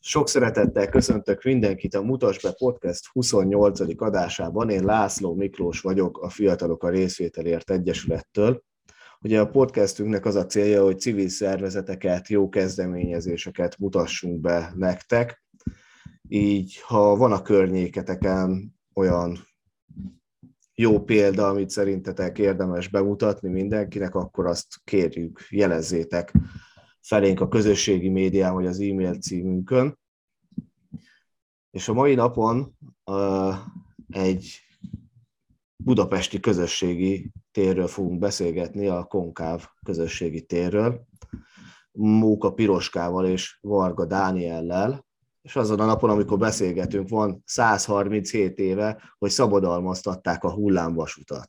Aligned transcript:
Sok 0.00 0.28
szeretettel 0.28 0.88
köszöntök 0.88 1.42
mindenkit 1.42 1.94
a 1.94 2.02
Mutas 2.02 2.40
be 2.42 2.52
Podcast 2.52 3.06
28. 3.12 4.02
adásában. 4.02 4.70
Én 4.70 4.84
László 4.84 5.34
Miklós 5.34 5.80
vagyok, 5.80 6.18
a 6.18 6.28
Fiatalok 6.28 6.82
a 6.82 6.88
Részvételért 6.88 7.70
Egyesülettől. 7.70 8.62
Ugye 9.20 9.40
a 9.40 9.48
podcastünknek 9.48 10.24
az 10.24 10.34
a 10.34 10.46
célja, 10.46 10.82
hogy 10.82 11.00
civil 11.00 11.28
szervezeteket, 11.28 12.28
jó 12.28 12.48
kezdeményezéseket 12.48 13.78
mutassunk 13.78 14.40
be 14.40 14.72
nektek. 14.76 15.44
Így, 16.28 16.80
ha 16.80 17.16
van 17.16 17.32
a 17.32 17.42
környéketeken 17.42 18.74
olyan 18.94 19.38
jó 20.74 21.00
példa, 21.04 21.48
amit 21.48 21.70
szerintetek 21.70 22.38
érdemes 22.38 22.88
bemutatni 22.88 23.48
mindenkinek, 23.48 24.14
akkor 24.14 24.46
azt 24.46 24.66
kérjük, 24.84 25.46
jelezzétek 25.48 26.32
felénk 27.00 27.40
a 27.40 27.48
közösségi 27.48 28.08
médián 28.08 28.54
vagy 28.54 28.66
az 28.66 28.80
e-mail 28.80 29.14
címünkön. 29.14 29.98
És 31.70 31.88
a 31.88 31.92
mai 31.92 32.14
napon 32.14 32.76
egy 34.08 34.60
budapesti 35.76 36.40
közösségi 36.40 37.32
térről 37.52 37.86
fogunk 37.86 38.18
beszélgetni, 38.18 38.86
a 38.86 39.04
Konkáv 39.04 39.66
közösségi 39.84 40.42
térről, 40.42 41.06
Móka 41.92 42.52
Piroskával 42.52 43.26
és 43.26 43.58
Varga 43.60 44.06
Dániellel, 44.06 45.06
és 45.42 45.56
azon 45.56 45.80
a 45.80 45.84
napon, 45.84 46.10
amikor 46.10 46.38
beszélgetünk, 46.38 47.08
van 47.08 47.42
137 47.46 48.58
éve, 48.58 49.02
hogy 49.18 49.30
szabadalmaztatták 49.30 50.44
a 50.44 50.52
hullámvasutat. 50.52 51.48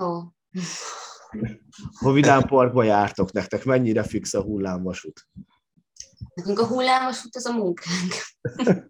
Ó. 0.00 0.20
Ha 2.00 2.12
Vidám 2.12 2.42
Parkba 2.42 2.82
jártok 2.82 3.32
nektek, 3.32 3.64
mennyire 3.64 4.02
fix 4.02 4.34
a 4.34 4.42
hullámvasút? 4.42 5.28
Nekünk 6.34 6.58
a 6.58 6.66
hullámvasút 6.66 7.36
az 7.36 7.46
a 7.46 7.52
munkánk. 7.52 8.14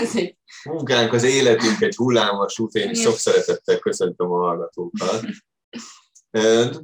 Ez 0.00 0.16
egy... 0.16 0.36
Munkánk 0.64 1.12
az 1.12 1.22
életünk 1.22 1.80
egy 1.80 1.94
hullámvasút, 1.94 2.74
én 2.74 2.90
is 2.90 3.00
sok 3.00 3.16
szeretettel 3.16 3.78
köszöntöm 3.78 4.32
a 4.32 4.38
hallgatókat. 4.38 5.20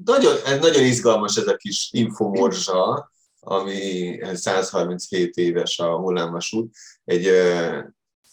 Nagyon, 0.04 0.36
nagyon 0.60 0.84
izgalmas 0.84 1.36
ez 1.36 1.46
a 1.46 1.56
kis 1.56 1.88
infomorzsa, 1.92 3.10
ami 3.40 4.18
137 4.34 5.36
éves 5.36 5.78
a 5.78 5.96
hullámvasút. 5.96 6.74
Egy, 7.04 7.26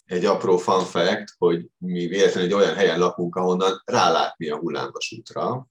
egy 0.04 0.24
apró 0.24 0.56
fun 0.56 0.84
fact, 0.84 1.34
hogy 1.38 1.66
mi 1.78 2.06
véletlenül 2.06 2.48
egy 2.48 2.54
olyan 2.54 2.74
helyen 2.74 2.98
lakunk, 2.98 3.36
ahonnan 3.36 3.82
rálátni 3.84 4.48
a 4.48 4.56
hullámvasútra. 4.56 5.68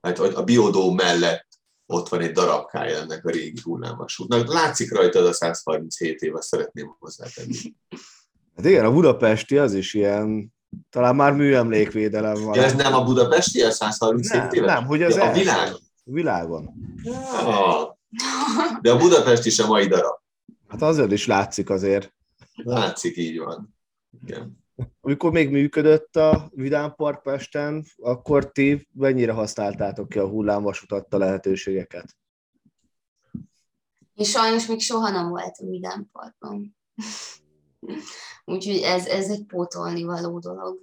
Hát 0.00 0.18
a 0.18 0.44
biodó 0.44 0.92
mellett 0.92 1.46
ott 1.86 2.08
van 2.08 2.20
egy 2.20 2.32
darabkája 2.32 2.98
ennek 2.98 3.24
a 3.24 3.30
régi 3.30 3.60
hullámvasútnak. 3.62 4.52
Látszik 4.52 4.92
rajta 4.94 5.18
a 5.24 5.32
137 5.32 6.20
év, 6.20 6.34
azt 6.34 6.48
szeretném 6.48 6.96
hozzátenni. 6.98 7.56
Hát 8.56 8.66
igen, 8.66 8.84
a 8.84 8.92
budapesti 8.92 9.58
az 9.58 9.74
is 9.74 9.94
ilyen, 9.94 10.52
talán 10.90 11.16
már 11.16 11.32
műemlékvédelem 11.32 12.44
van. 12.44 12.54
Ja, 12.54 12.62
ez 12.62 12.74
nem 12.74 12.94
a 12.94 13.04
budapesti, 13.04 13.62
a 13.62 13.70
137 13.70 14.52
éve? 14.52 14.66
Nem, 14.66 14.84
hogy 14.84 15.02
az 15.02 15.16
ja, 15.16 15.24
a 15.24 15.32
világ. 15.32 15.72
Világon. 16.04 16.74
Ja. 17.02 17.98
De 18.80 18.90
a 18.90 18.96
Budapest 18.96 19.46
is 19.46 19.58
a 19.58 19.66
mai 19.66 19.86
darab. 19.86 20.18
Hát 20.68 20.82
azért 20.82 21.12
is 21.12 21.26
látszik 21.26 21.70
azért. 21.70 22.14
Látszik, 22.54 23.16
így 23.16 23.38
van. 23.38 23.74
Igen. 24.26 24.61
Amikor 25.00 25.32
még 25.32 25.50
működött 25.50 26.16
a 26.16 26.50
Vidám 26.54 26.94
Park 26.94 27.22
Pesten, 27.22 27.84
akkor 27.96 28.52
ti 28.52 28.88
mennyire 28.92 29.32
használtátok 29.32 30.08
ki 30.08 30.18
a 30.18 30.28
hullámvasutat 30.28 31.14
a 31.14 31.18
lehetőségeket? 31.18 32.16
És 34.14 34.30
sajnos 34.30 34.66
még 34.66 34.80
soha 34.80 35.10
nem 35.10 35.28
voltam 35.28 35.68
Vidám 35.68 36.08
Parkban. 36.12 36.76
Úgyhogy 38.44 38.76
ez, 38.76 39.06
ez 39.06 39.30
egy 39.30 39.44
pótolni 39.46 40.02
való 40.02 40.38
dolog. 40.38 40.80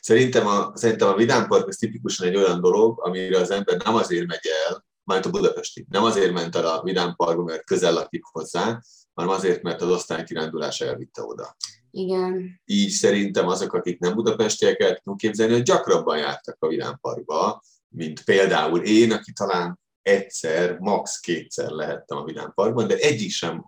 Szerintem 0.00 0.46
a, 0.46 0.72
szerintem 0.74 1.08
a 1.08 1.14
Vidám 1.14 1.48
Park 1.48 1.68
az 1.68 1.76
tipikusan 1.76 2.26
egy 2.26 2.36
olyan 2.36 2.60
dolog, 2.60 3.00
amire 3.06 3.38
az 3.38 3.50
ember 3.50 3.76
nem 3.84 3.94
azért 3.94 4.26
megy 4.26 4.46
el, 4.68 4.84
majd 5.02 5.26
a 5.26 5.30
budapesti. 5.30 5.86
Nem 5.88 6.04
azért 6.04 6.32
ment 6.32 6.56
el 6.56 6.66
a 6.66 6.82
Vidám 6.82 7.14
Parkba, 7.16 7.42
mert 7.42 7.64
közel 7.64 7.92
lakik 7.92 8.24
hozzá, 8.24 8.80
hanem 9.14 9.30
azért, 9.30 9.62
mert 9.62 9.82
az 9.82 9.90
osztály 9.90 10.24
kirándulás 10.24 10.80
elvitte 10.80 11.22
oda. 11.22 11.56
Igen. 11.96 12.60
Így 12.64 12.90
szerintem 12.90 13.48
azok, 13.48 13.72
akik 13.72 13.98
nem 13.98 14.14
budapestiek, 14.14 14.80
el 14.80 14.96
tudunk 14.96 15.20
képzelni, 15.20 15.52
hogy 15.52 15.62
gyakrabban 15.62 16.18
jártak 16.18 16.56
a 16.58 16.68
Vidám 16.68 16.98
Parkba, 17.00 17.62
mint 17.88 18.24
például 18.24 18.82
én, 18.82 19.12
aki 19.12 19.32
talán 19.32 19.80
egyszer, 20.02 20.78
max. 20.78 21.20
kétszer 21.20 21.70
lehettem 21.70 22.18
a 22.18 22.24
Vidám 22.24 22.52
Parkban, 22.54 22.86
de 22.86 22.96
egyik 22.96 23.30
sem 23.30 23.64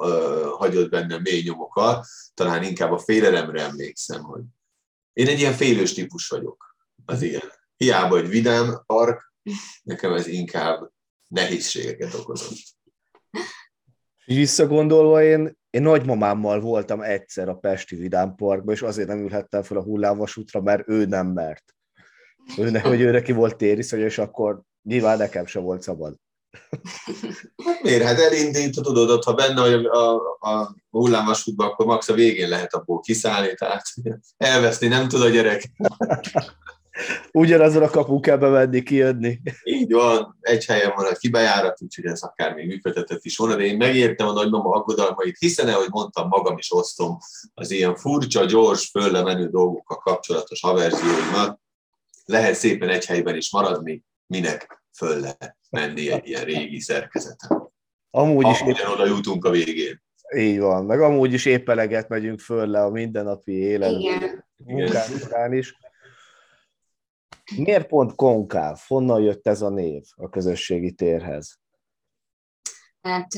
uh, 0.00 0.44
hagyott 0.50 0.90
bennem 0.90 1.22
mély 1.22 1.42
nyomokat, 1.42 2.06
talán 2.34 2.62
inkább 2.62 2.92
a 2.92 2.98
félelemre 2.98 3.62
emlékszem, 3.62 4.22
hogy 4.22 4.42
én 5.12 5.26
egy 5.26 5.38
ilyen 5.38 5.52
félős 5.52 5.92
típus 5.92 6.28
vagyok 6.28 6.76
az 7.04 7.22
ilyen. 7.22 7.52
Hiába, 7.76 8.14
hogy 8.14 8.28
vidám 8.28 8.82
park, 8.86 9.32
nekem 9.82 10.12
ez 10.12 10.26
inkább 10.26 10.90
nehézségeket 11.28 12.14
okozott. 12.14 12.76
Visszagondolva 14.24 15.22
én, 15.22 15.57
én 15.70 15.82
nagymamámmal 15.82 16.60
voltam 16.60 17.00
egyszer 17.00 17.48
a 17.48 17.54
Pesti 17.54 17.96
Vidám 17.96 18.34
Parkban, 18.34 18.74
és 18.74 18.82
azért 18.82 19.08
nem 19.08 19.18
ülhettem 19.18 19.62
fel 19.62 19.76
a 19.76 19.82
hullámvasútra, 19.82 20.60
mert 20.60 20.88
ő 20.88 21.04
nem 21.04 21.26
mert. 21.26 21.64
Ő 22.58 22.70
ne, 22.70 22.80
hogy 22.80 23.00
ő 23.00 23.10
neki 23.10 23.32
volt 23.32 23.56
tériszony, 23.56 24.00
és 24.00 24.18
akkor 24.18 24.60
nyilván 24.82 25.18
nekem 25.18 25.46
se 25.46 25.58
volt 25.58 25.82
szabad. 25.82 26.14
Hát 27.64 27.82
miért? 27.82 28.02
Hát 28.02 28.18
elindítod, 28.18 28.84
tudod, 28.84 29.10
ott, 29.10 29.24
ha 29.24 29.34
benne 29.34 29.60
vagy 29.60 29.84
a, 29.84 30.14
a 30.40 30.74
hullámvasútban, 30.90 31.66
akkor 31.66 31.86
max 31.86 32.08
a 32.08 32.14
végén 32.14 32.48
lehet 32.48 32.74
abból 32.74 33.00
kiszállni, 33.00 33.54
tehát 33.54 33.82
elveszni 34.36 34.88
nem 34.88 35.08
tud 35.08 35.20
a 35.22 35.28
gyerek. 35.28 35.70
Ugyanazon 37.32 37.82
a 37.82 37.88
kapun 37.88 38.20
kell 38.20 38.36
bevenni, 38.36 38.82
kijönni. 38.82 39.40
Így 39.64 39.92
van, 39.92 40.36
egy 40.40 40.64
helyen 40.64 40.92
van 40.96 41.06
a 41.06 41.14
kibejárat, 41.14 41.82
úgyhogy 41.82 42.04
ez 42.04 42.22
akár 42.22 42.54
még 42.54 42.66
működhetett 42.66 43.24
is 43.24 43.36
volna, 43.36 43.56
de 43.56 43.62
én 43.62 43.76
megértem 43.76 44.26
a 44.26 44.32
nagymama 44.32 44.70
aggodalmait, 44.70 45.38
hiszen, 45.38 45.68
ahogy 45.68 45.88
mondtam, 45.90 46.28
magam 46.28 46.58
is 46.58 46.72
osztom 46.72 47.18
az 47.54 47.70
ilyen 47.70 47.96
furcsa, 47.96 48.44
gyors, 48.44 48.90
fölle 48.90 49.22
menő 49.22 49.48
dolgokkal 49.48 49.96
kapcsolatos 49.96 50.62
averzióimat. 50.62 51.60
Lehet 52.24 52.54
szépen 52.54 52.88
egy 52.88 53.06
helyben 53.06 53.36
is 53.36 53.52
maradni, 53.52 54.04
minek 54.26 54.82
fölle 54.96 55.36
menni 55.70 56.10
egy 56.10 56.28
ilyen 56.28 56.44
régi 56.44 56.80
szerkezeten. 56.80 57.70
Amúgy 58.10 58.46
is 58.48 58.60
épp... 58.66 58.88
oda 58.92 59.06
jutunk 59.06 59.44
a 59.44 59.50
végén. 59.50 60.02
Így 60.36 60.58
van, 60.58 60.84
meg 60.84 61.00
amúgy 61.00 61.32
is 61.32 61.44
épp 61.44 61.68
eleget 61.68 62.08
megyünk 62.08 62.40
föl 62.40 62.66
le 62.66 62.82
a 62.82 62.90
mindennapi 62.90 63.52
életben, 63.52 64.46
munkán 64.56 65.52
is. 65.52 65.74
Miért 67.56 67.86
pont 67.86 68.14
konkáv? 68.14 68.78
Honnan 68.86 69.20
jött 69.20 69.46
ez 69.46 69.62
a 69.62 69.68
név 69.68 70.02
a 70.16 70.28
közösségi 70.28 70.92
térhez? 70.92 71.58
Hát 73.00 73.34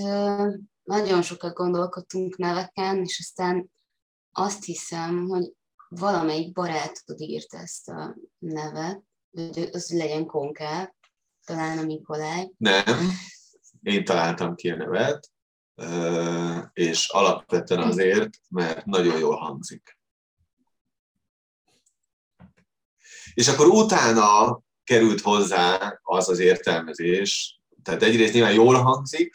nagyon 0.82 1.22
sokat 1.22 1.54
gondolkodtunk 1.54 2.37
neveken, 2.37 3.03
és 3.03 3.19
aztán 3.19 3.70
azt 4.32 4.65
hiszem, 4.65 5.26
hogy 5.28 5.53
valamelyik 5.88 6.53
barátod 6.53 7.20
írt 7.20 7.54
ezt 7.54 7.88
a 7.88 8.16
nevet, 8.38 9.03
hogy 9.31 9.69
az 9.72 9.91
legyen 9.91 10.26
konkáv, 10.26 10.88
talán 11.44 11.78
a 11.78 11.82
Mikolaj. 11.82 12.50
Nem, 12.56 12.84
én 13.82 14.04
találtam 14.04 14.54
ki 14.54 14.70
a 14.70 14.76
nevet, 14.76 15.31
és 16.72 17.09
alapvetően 17.09 17.82
azért, 17.82 18.31
mert 18.49 18.84
nagyon 18.84 19.19
jól 19.19 19.37
hangzik. 19.37 19.99
És 23.34 23.48
akkor 23.48 23.66
utána 23.66 24.60
került 24.84 25.20
hozzá 25.20 25.98
az 26.02 26.28
az 26.28 26.38
értelmezés, 26.38 27.60
tehát 27.82 28.02
egyrészt 28.02 28.32
nyilván 28.32 28.52
jól 28.52 28.74
hangzik, 28.74 29.34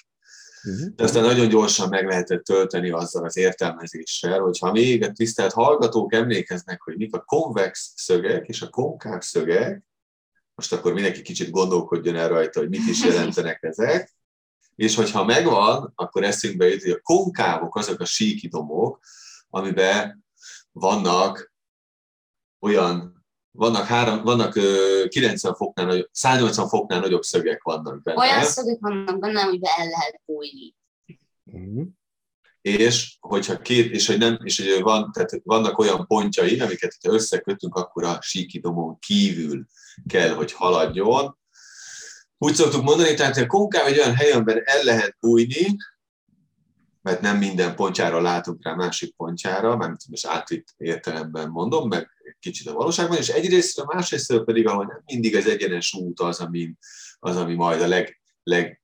mhm. 0.64 0.88
de 0.96 1.04
aztán 1.04 1.24
nagyon 1.24 1.50
gyorsan 1.50 1.90
meg 1.90 2.06
lehetett 2.06 2.44
tölteni 2.44 2.90
azzal 2.90 3.26
az 3.26 3.38
értelmezéssel, 3.38 4.40
hogyha 4.40 4.72
még 4.72 5.04
a 5.04 5.12
tisztelt 5.12 5.54
hallgatók 5.54 6.14
emlékeznek, 6.14 6.82
hogy 6.82 6.98
mik 6.98 7.16
a 7.16 7.24
konvex 7.24 7.94
szögek 7.96 8.48
és 8.48 8.62
a 8.62 8.70
konkáv 8.70 9.22
szögek, 9.22 9.84
most 10.56 10.74
akkor 10.74 10.94
mindenki 10.94 11.22
kicsit 11.22 11.50
gondolkodjon 11.50 12.16
el 12.16 12.28
rajta, 12.28 12.60
hogy 12.60 12.70
mit 12.70 12.88
is 12.88 13.04
jelentenek 13.04 13.64
ezek, 13.64 14.14
és 14.76 14.96
hogyha 14.96 15.26
megvan, 15.26 15.92
akkor 15.96 16.24
eszünkbe 16.24 16.68
jut, 16.68 16.82
hogy 16.82 16.92
a 16.92 17.02
konkávok 17.02 17.76
azok 17.76 18.00
a 18.00 18.06
síkidomok, 18.06 19.00
amiben 19.50 20.26
vannak 20.72 21.54
olyan 22.60 23.15
vannak, 23.56 23.86
három, 23.86 24.24
vannak 24.24 24.60
90 25.08 25.56
foknál 25.56 25.86
nagyobb, 25.86 26.10
180 26.12 26.68
foknál 26.68 27.00
nagyobb 27.00 27.24
szögek 27.24 27.64
vannak 27.64 28.02
benne. 28.02 28.20
Olyan 28.20 28.44
szögek 28.44 28.78
vannak 28.80 29.20
benne, 29.20 29.42
amiben 29.42 29.72
el 29.78 29.88
lehet 29.88 30.22
bújni. 30.26 30.76
Uh-huh. 31.44 31.88
És 32.62 33.18
hogyha 33.20 33.62
két, 33.62 33.92
és 33.92 34.08
hogy 34.08 34.18
nem, 34.18 34.38
és 34.44 34.58
hogy 34.58 34.82
van, 34.82 35.12
tehát 35.12 35.42
vannak 35.44 35.78
olyan 35.78 36.06
pontjai, 36.08 36.60
amiket 36.60 36.98
ha 37.04 37.14
összekötünk, 37.14 37.76
akkor 37.76 38.04
a 38.04 38.18
síkidomon 38.22 39.00
kívül 39.00 39.66
kell, 40.08 40.30
hogy 40.30 40.52
haladjon. 40.52 41.38
úgy 42.38 42.54
szoktuk 42.54 42.84
mondani, 42.84 43.14
tehát 43.14 43.38
a 43.38 43.48
konkáv 43.48 43.86
egy 43.86 43.98
olyan 43.98 44.16
hely, 44.16 44.32
amiben 44.32 44.62
el 44.64 44.84
lehet 44.84 45.18
bújni, 45.20 45.76
mert 47.06 47.22
nem 47.22 47.38
minden 47.38 47.76
pontjára 47.76 48.22
látunk 48.22 48.64
rá 48.64 48.74
másik 48.74 49.16
pontjára, 49.16 49.76
mert 49.76 50.08
most 50.10 50.26
átvitt 50.26 50.74
értelemben 50.78 51.50
mondom, 51.50 51.88
meg 51.88 52.10
kicsit 52.40 52.68
a 52.68 52.74
valóságban, 52.74 53.18
és 53.18 53.30
egyrészt, 53.30 53.80
a 53.80 53.86
másrészt 53.94 54.44
pedig, 54.44 54.68
ahol 54.68 54.86
nem 54.86 55.02
mindig 55.06 55.36
az 55.36 55.48
egyenes 55.48 55.94
út 55.94 56.20
az, 56.20 56.40
ami, 56.40 56.74
az, 57.20 57.36
ami 57.36 57.54
majd 57.54 57.82
a 57.82 57.88
leg, 57.88 58.22
leg, 58.44 58.82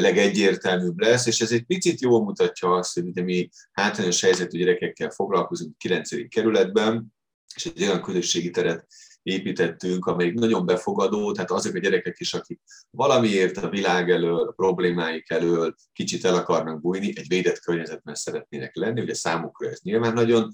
legegyértelműbb 0.00 0.98
lesz, 0.98 1.26
és 1.26 1.40
ez 1.40 1.52
egy 1.52 1.64
picit 1.64 2.00
jól 2.00 2.24
mutatja 2.24 2.74
azt, 2.74 2.94
hogy 2.94 3.24
mi 3.24 3.48
hátrányos 3.72 4.20
helyzetű 4.20 4.58
gyerekekkel 4.58 5.10
foglalkozunk 5.10 5.78
9. 5.78 6.28
kerületben, 6.28 7.14
és 7.54 7.66
egy 7.66 7.82
olyan 7.82 8.02
közösségi 8.02 8.50
teret 8.50 8.86
építettünk, 9.26 10.06
amelyik 10.06 10.34
nagyon 10.34 10.66
befogadó, 10.66 11.32
tehát 11.32 11.50
azok 11.50 11.74
a 11.74 11.78
gyerekek 11.78 12.16
is, 12.18 12.34
akik 12.34 12.60
valamiért 12.90 13.56
a 13.56 13.68
világ 13.68 14.10
elől, 14.10 14.40
a 14.40 14.52
problémáik 14.52 15.30
elől 15.30 15.74
kicsit 15.92 16.24
el 16.24 16.34
akarnak 16.34 16.80
bújni, 16.80 17.12
egy 17.16 17.28
védett 17.28 17.58
környezetben 17.58 18.14
szeretnének 18.14 18.76
lenni, 18.76 19.00
ugye 19.00 19.14
számukra 19.14 19.68
ez 19.68 19.80
nyilván 19.82 20.12
nagyon 20.12 20.50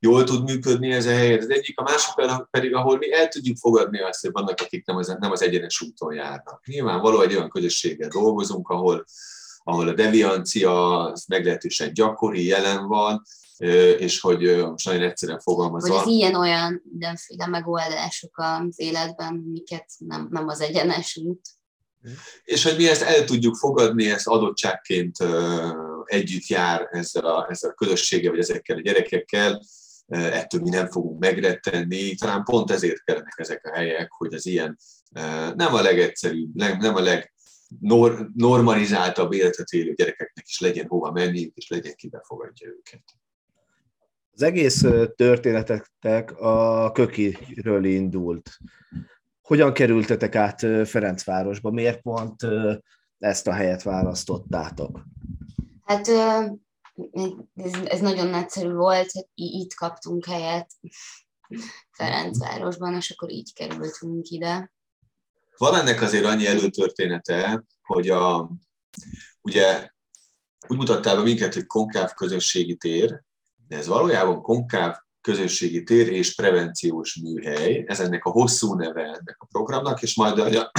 jól 0.00 0.24
tud 0.24 0.44
működni 0.44 0.92
ez 0.92 1.06
a 1.06 1.10
hely. 1.10 1.38
Az 1.38 1.50
egyik, 1.50 1.78
a 1.78 1.82
másik 1.82 2.14
pedig, 2.50 2.74
ahol 2.74 2.98
mi 2.98 3.12
el 3.12 3.28
tudjuk 3.28 3.56
fogadni 3.56 4.00
azt, 4.00 4.20
hogy 4.20 4.32
vannak, 4.32 4.60
akik 4.60 4.86
nem 4.86 4.96
az, 4.96 5.16
nem 5.20 5.30
az 5.30 5.42
egyenes 5.42 5.80
úton 5.80 6.14
járnak. 6.14 6.66
Nyilvánvaló 6.66 7.20
egy 7.20 7.34
olyan 7.34 7.48
közösséggel 7.48 8.08
dolgozunk, 8.08 8.68
ahol 8.68 9.04
ahol 9.64 9.88
a 9.88 9.94
deviancia 9.94 11.12
meglehetősen 11.28 11.92
gyakori, 11.92 12.46
jelen 12.46 12.86
van, 12.86 13.22
és 13.98 14.20
hogy 14.20 14.56
most 14.56 14.86
nagyon 14.86 15.02
egyszerűen 15.02 15.40
fogalmazva. 15.40 15.94
Hogy 15.94 16.02
az 16.02 16.12
ilyen-olyan 16.12 16.82
mindenféle 16.90 17.46
megoldások 17.46 18.38
az 18.38 18.74
életben, 18.80 19.34
miket 19.34 19.86
nem, 19.98 20.28
nem 20.30 20.48
az 20.48 20.60
egyenes 20.60 21.16
út. 21.16 21.40
És 22.44 22.64
hogy 22.64 22.76
mi 22.76 22.88
ezt 22.88 23.02
el 23.02 23.24
tudjuk 23.24 23.56
fogadni, 23.56 24.10
ezt 24.10 24.26
adottságként 24.26 25.16
együtt 26.04 26.46
jár 26.46 26.88
ezzel 26.90 27.24
a, 27.24 27.46
ezzel 27.50 27.70
a 27.70 27.74
közösséggel, 27.74 28.30
vagy 28.30 28.40
ezekkel 28.40 28.76
a 28.76 28.80
gyerekekkel, 28.80 29.62
ettől 30.08 30.60
mi 30.60 30.68
nem 30.68 30.90
fogunk 30.90 31.20
megrettenni. 31.20 32.14
Talán 32.14 32.44
pont 32.44 32.70
ezért 32.70 33.04
kellenek 33.04 33.34
ezek 33.36 33.66
a 33.66 33.74
helyek, 33.74 34.12
hogy 34.12 34.34
az 34.34 34.46
ilyen 34.46 34.78
nem 35.54 35.74
a 35.74 35.80
legegyszerűbb, 35.80 36.54
nem 36.54 36.94
a 36.94 37.00
leg 37.00 37.32
normalizáltabb 38.34 39.32
életet 39.32 39.70
élő 39.70 39.94
gyerekeknek 39.94 40.44
is 40.48 40.60
legyen 40.60 40.86
hova 40.86 41.10
menni, 41.10 41.50
és 41.54 41.68
legyen 41.68 41.94
ki 41.94 42.08
befogadja 42.08 42.68
őket. 42.68 43.02
Az 44.34 44.42
egész 44.42 44.84
történetetek 45.16 46.40
a 46.40 46.92
Kökiről 46.92 47.84
indult. 47.84 48.58
Hogyan 49.42 49.72
kerültetek 49.72 50.34
át 50.34 50.60
Ferencvárosba? 50.88 51.70
Miért 51.70 52.00
pont 52.00 52.46
ezt 53.18 53.46
a 53.46 53.52
helyet 53.52 53.82
választottátok? 53.82 55.02
Hát 55.84 56.08
ez, 57.54 57.72
ez 57.84 58.00
nagyon 58.00 58.26
nagyszerű 58.26 58.72
volt, 58.72 59.10
itt 59.34 59.74
kaptunk 59.74 60.24
helyet 60.24 60.70
Ferencvárosban, 61.90 62.94
és 62.94 63.10
akkor 63.10 63.30
így 63.30 63.52
kerültünk 63.52 64.28
ide. 64.28 64.72
Van 65.56 65.74
ennek 65.74 66.00
azért 66.00 66.24
annyi 66.24 66.46
előtörténete, 66.46 67.64
hogy 67.82 68.08
a, 68.08 68.50
ugye 69.40 69.90
úgy 70.68 70.76
mutattál 70.76 71.16
be 71.16 71.22
minket, 71.22 71.54
hogy 71.54 71.66
konkáv 71.66 72.12
közösségi 72.12 72.76
tér, 72.76 73.22
de 73.72 73.78
ez 73.78 73.86
valójában 73.86 74.42
konkáv 74.42 74.96
közösségi 75.20 75.82
tér 75.82 76.08
és 76.08 76.34
prevenciós 76.34 77.20
műhely, 77.22 77.84
ez 77.86 78.00
ennek 78.00 78.24
a 78.24 78.30
hosszú 78.30 78.74
neve 78.74 79.02
ennek 79.02 79.36
a 79.38 79.46
programnak, 79.46 80.02
és 80.02 80.16
majd 80.16 80.38
a, 80.38 80.70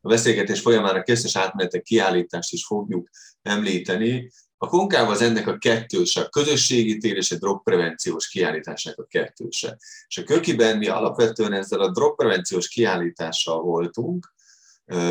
a 0.00 0.08
beszélgetés 0.08 0.60
folyamán 0.60 0.94
a 0.94 1.02
készes 1.02 1.36
átmenetek 1.36 1.82
kiállítást 1.82 2.52
is 2.52 2.66
fogjuk 2.66 3.08
említeni. 3.42 4.30
A 4.56 4.68
konkáv 4.68 5.08
az 5.08 5.20
ennek 5.20 5.46
a 5.46 5.58
kettőse, 5.58 6.20
a 6.20 6.28
közösségi 6.28 6.96
tér 6.96 7.16
és 7.16 7.30
a 7.30 7.36
drogprevenciós 7.36 8.28
kiállításnak 8.28 8.98
a 8.98 9.04
kettőse. 9.04 9.78
És 10.08 10.18
a 10.18 10.24
kökiben 10.24 10.78
mi 10.78 10.86
alapvetően 10.86 11.52
ezzel 11.52 11.80
a 11.80 11.90
drogprevenciós 11.90 12.68
kiállítással 12.68 13.60
voltunk, 13.60 14.34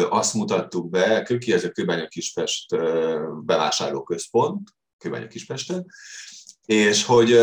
azt 0.09 0.33
mutattuk 0.33 0.89
be, 0.89 1.23
Köki, 1.23 1.53
ez 1.53 1.63
a 1.63 1.71
Kőbánya 1.71 2.07
Kispest 2.07 2.75
bevásárlóközpont, 3.45 4.69
Kőbánya 4.97 5.27
Kispesten, 5.27 5.85
és 6.65 7.05
hogy, 7.05 7.37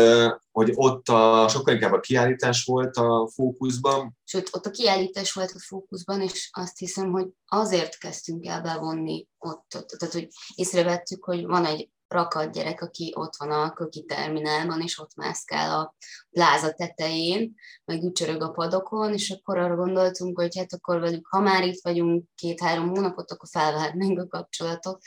hogy 0.51 0.71
ott 0.75 1.07
a, 1.07 1.47
sokkal 1.47 1.73
inkább 1.73 1.93
a 1.93 1.99
kiállítás 1.99 2.63
volt 2.63 2.95
a 2.95 3.29
fókuszban. 3.33 4.17
Sőt, 4.23 4.49
ott 4.51 4.65
a 4.65 4.71
kiállítás 4.71 5.33
volt 5.33 5.51
a 5.55 5.59
fókuszban, 5.59 6.21
és 6.21 6.49
azt 6.51 6.77
hiszem, 6.77 7.11
hogy 7.11 7.27
azért 7.45 7.97
kezdtünk 7.97 8.45
el 8.45 8.61
bevonni 8.61 9.27
ott, 9.37 9.75
ott 9.75 9.87
tehát 9.87 10.13
hogy 10.13 10.27
észrevettük, 10.55 11.23
hogy 11.23 11.45
van 11.45 11.65
egy 11.65 11.89
rakat 12.13 12.51
gyerek, 12.51 12.81
aki 12.81 13.13
ott 13.15 13.35
van 13.37 13.51
a 13.51 13.73
köki 13.73 14.03
terminálban, 14.03 14.81
és 14.81 14.99
ott 14.99 15.15
mászkál 15.15 15.79
a 15.79 15.95
pláza 16.29 16.71
tetején, 16.71 17.53
meg 17.85 18.03
ücsörög 18.03 18.41
a 18.41 18.51
padokon, 18.51 19.13
és 19.13 19.29
akkor 19.29 19.57
arra 19.57 19.75
gondoltunk, 19.75 20.39
hogy 20.39 20.57
hát 20.57 20.73
akkor 20.73 20.99
velük, 20.99 21.27
ha 21.27 21.39
már 21.39 21.67
itt 21.67 21.79
vagyunk 21.83 22.25
két-három 22.35 22.89
hónapot, 22.89 23.31
akkor 23.31 23.49
felvehetnénk 23.51 24.19
a 24.19 24.27
kapcsolatot, 24.27 25.01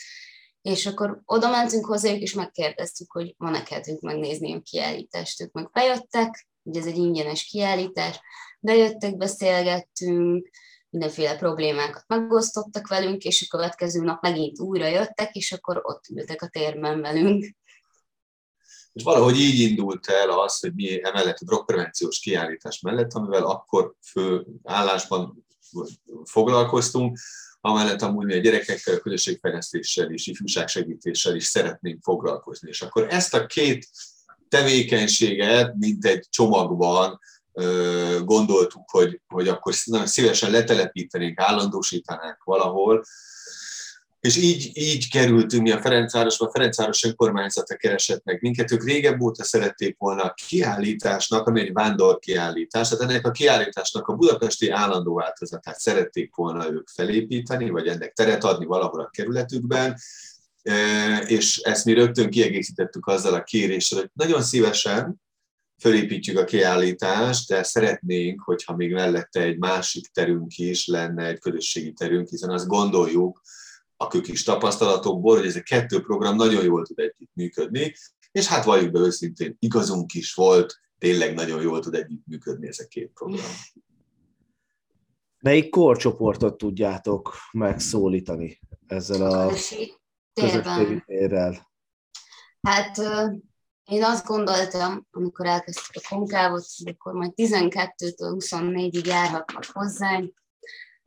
és 0.67 0.87
akkor 0.87 1.23
oda 1.25 1.51
mentünk 1.51 1.87
hozzájuk, 1.87 2.21
és 2.21 2.35
megkérdeztük, 2.35 3.13
hogy 3.13 3.35
van-e 3.39 3.63
kedvünk 3.63 4.01
megnézni 4.01 4.55
a 4.55 4.61
kiállítást. 4.61 5.41
Ők 5.41 5.53
meg 5.53 5.71
bejöttek, 5.73 6.49
ugye 6.63 6.81
ez 6.81 6.87
egy 6.87 6.97
ingyenes 6.97 7.45
kiállítás, 7.45 8.21
bejöttek, 8.61 9.17
beszélgettünk, 9.17 10.49
mindenféle 10.91 11.37
problémákat 11.37 12.05
megosztottak 12.07 12.89
velünk, 12.89 13.23
és 13.23 13.43
a 13.43 13.57
következő 13.57 14.01
nap 14.01 14.23
megint 14.23 14.61
újra 14.61 14.87
jöttek, 14.87 15.35
és 15.35 15.53
akkor 15.53 15.81
ott 15.83 16.05
ültek 16.09 16.43
a 16.43 16.49
térben 16.49 17.01
velünk. 17.01 17.55
És 18.93 19.03
valahogy 19.03 19.41
így 19.41 19.71
indult 19.71 20.07
el 20.07 20.31
az, 20.31 20.59
hogy 20.59 20.75
mi 20.75 21.05
emellett 21.05 21.39
a 21.39 21.45
drogprevenciós 21.45 22.19
kiállítás 22.19 22.81
mellett, 22.81 23.13
amivel 23.13 23.45
akkor 23.45 23.95
fő 24.11 24.47
állásban 24.63 25.47
foglalkoztunk, 26.25 27.19
amellett 27.67 28.03
amúgy 28.03 28.25
mi 28.25 28.35
a 28.35 28.41
gyerekekkel, 28.41 28.99
közösségfejlesztéssel 28.99 30.11
és 30.11 30.27
ifjúságsegítéssel 30.27 31.35
is 31.35 31.45
szeretnénk 31.45 32.03
foglalkozni. 32.03 32.69
És 32.69 32.83
akkor 32.83 33.07
ezt 33.11 33.35
a 33.35 33.47
két 33.47 33.89
tevékenységet, 34.49 35.75
mint 35.79 36.05
egy 36.05 36.27
csomagban 36.31 37.21
gondoltuk, 38.25 38.91
hogy, 38.91 39.21
hogy 39.27 39.49
akkor 39.49 39.75
szívesen 40.05 40.51
letelepítenénk, 40.51 41.41
állandósítanánk 41.41 42.45
valahol, 42.45 43.05
és 44.27 44.37
így, 44.37 44.71
így 44.75 45.11
kerültünk 45.11 45.63
mi 45.63 45.71
a 45.71 45.81
Ferencvárosba, 45.81 46.47
a 46.47 46.51
Ferencváros 46.51 47.05
önkormányzata 47.05 47.77
keresett 47.77 48.25
meg 48.25 48.39
minket, 48.41 48.73
ők 48.73 48.85
régebb 48.85 49.21
óta 49.21 49.45
szerették 49.45 49.97
volna 49.99 50.23
a 50.23 50.35
kiállításnak, 50.47 51.47
ami 51.47 51.61
egy 51.61 51.73
vándor 51.73 52.19
kiállítás, 52.19 52.89
tehát 52.89 53.11
ennek 53.11 53.27
a 53.27 53.31
kiállításnak 53.31 54.07
a 54.07 54.15
budapesti 54.15 54.71
állandó 54.71 55.15
változatát 55.15 55.79
szerették 55.79 56.35
volna 56.35 56.71
ők 56.71 56.89
felépíteni, 56.89 57.71
vagy 57.71 57.87
ennek 57.87 58.13
teret 58.13 58.45
adni 58.45 58.65
valahol 58.65 59.01
a 59.01 59.11
kerületükben, 59.11 59.97
és 61.27 61.59
ezt 61.59 61.85
mi 61.85 61.93
rögtön 61.93 62.31
kiegészítettük 62.31 63.07
azzal 63.07 63.35
a 63.35 63.43
kéréssel, 63.43 63.99
hogy 63.99 64.11
nagyon 64.13 64.43
szívesen 64.43 65.21
fölépítjük 65.81 66.39
a 66.39 66.45
kiállítást, 66.45 67.49
de 67.49 67.63
szeretnénk, 67.63 68.41
hogyha 68.41 68.77
még 68.77 68.93
mellette 68.93 69.41
egy 69.41 69.59
másik 69.59 70.07
terünk 70.07 70.59
is 70.59 70.87
lenne, 70.87 71.27
egy 71.27 71.39
közösségi 71.39 71.93
terünk, 71.93 72.29
hiszen 72.29 72.51
azt 72.51 72.67
gondoljuk, 72.67 73.41
a 73.97 74.09
kis 74.21 74.43
tapasztalatokból, 74.43 75.37
hogy 75.37 75.47
ez 75.47 75.57
a 75.57 75.63
kettő 75.63 76.01
program 76.01 76.37
nagyon 76.37 76.65
jól 76.65 76.87
tud 76.87 76.99
együtt 76.99 77.31
működni, 77.35 77.95
és 78.33 78.47
hát 78.47 78.65
valljuk 78.65 78.93
be 78.93 78.99
őszintén, 78.99 79.57
igazunk 79.59 80.13
is 80.13 80.35
volt, 80.35 80.81
tényleg 80.99 81.35
nagyon 81.35 81.63
jól 81.63 81.81
tud 81.81 81.95
együtt 81.95 82.27
működni 82.27 82.67
ez 82.67 82.79
a 82.79 82.87
két 82.89 83.11
program. 83.15 83.47
Melyik 85.39 85.71
korcsoportot 85.71 86.57
tudjátok 86.57 87.35
megszólítani 87.53 88.61
ezzel 88.87 89.31
a 89.31 89.47
közösségi 89.47 91.03
térrel? 91.07 91.71
Hát 92.61 92.99
én 93.85 94.05
azt 94.05 94.27
gondoltam, 94.27 95.07
amikor 95.11 95.47
elkezdtük 95.47 96.03
a 96.05 96.15
konkávot, 96.15 96.65
hogy 96.77 96.95
akkor 96.99 97.13
majd 97.13 97.33
12-től 97.37 98.35
24-ig 98.39 99.07
járhatnak 99.07 99.65
hozzánk, 99.73 100.45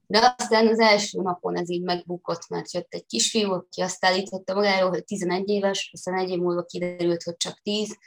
de 0.10 0.36
aztán 0.38 0.68
az 0.68 0.80
első 0.80 1.22
napon 1.22 1.58
ez 1.58 1.70
így 1.70 1.82
megbukott, 1.82 2.48
mert 2.48 2.74
jött 2.74 2.94
egy 2.94 3.06
kisfiú, 3.06 3.52
aki 3.52 3.82
azt 3.82 4.06
állította 4.06 4.54
magáról, 4.54 4.90
hogy 4.90 5.04
11 5.04 5.50
éves, 5.50 5.90
aztán 5.94 6.18
egy 6.18 6.30
év 6.30 6.40
múlva 6.40 6.64
kiderült, 6.64 7.24
hogy 7.24 7.38
csak 7.38 7.60
10, 7.62 7.98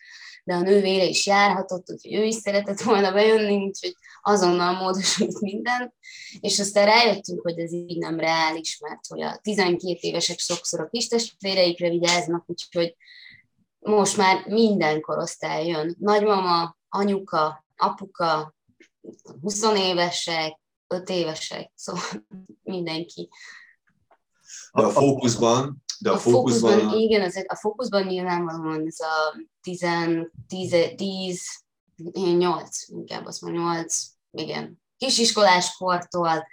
de 0.44 0.54
a 0.54 0.60
nővére 0.60 1.04
is 1.04 1.26
járhatott, 1.26 1.90
úgyhogy 1.90 2.14
ő 2.14 2.24
is 2.24 2.34
szeretett 2.34 2.80
volna 2.80 3.12
bejönni, 3.12 3.64
úgyhogy 3.64 3.94
azonnal 4.22 4.72
módosult 4.72 5.40
minden. 5.40 5.94
És 6.40 6.60
aztán 6.60 6.86
rájöttünk, 6.86 7.40
hogy 7.40 7.58
ez 7.58 7.72
így 7.72 7.98
nem 7.98 8.18
reális, 8.18 8.78
mert 8.78 9.06
hogy 9.08 9.22
a 9.22 9.38
12 9.42 9.98
évesek 10.00 10.38
sokszor 10.38 10.80
a 10.80 10.88
kis 10.88 11.08
testvéreikre 11.08 11.88
vigyáznak, 11.88 12.44
úgyhogy 12.46 12.96
most 13.78 14.16
már 14.16 14.46
minden 14.46 15.00
korosztály 15.00 15.66
jön. 15.66 15.96
Nagymama, 15.98 16.76
anyuka, 16.88 17.64
apuka, 17.76 18.54
20 19.40 19.62
évesek, 19.76 20.60
öt 20.92 21.08
évesek, 21.08 21.72
szóval 21.84 22.02
mindenki 22.62 23.28
De 24.72 24.82
a 24.82 24.90
fókuszban, 24.90 25.82
de 26.00 26.10
a, 26.10 26.14
a 26.14 26.18
fókuszban, 26.18 26.70
fókuszban 26.72 26.98
igen, 26.98 27.22
azért 27.22 27.50
a 27.50 27.56
fókuszban 27.56 28.02
nyilvánvalóan 28.02 28.86
ez 28.86 29.00
a 29.00 29.42
10, 29.62 29.86
10, 30.46 30.76
10 30.96 31.40
8, 32.12 32.88
inkább 32.88 33.26
azt 33.26 33.40
mondom, 33.40 33.62
8, 33.62 34.04
igen, 34.30 34.80
kisiskolás 34.96 35.76
kortól 35.76 36.46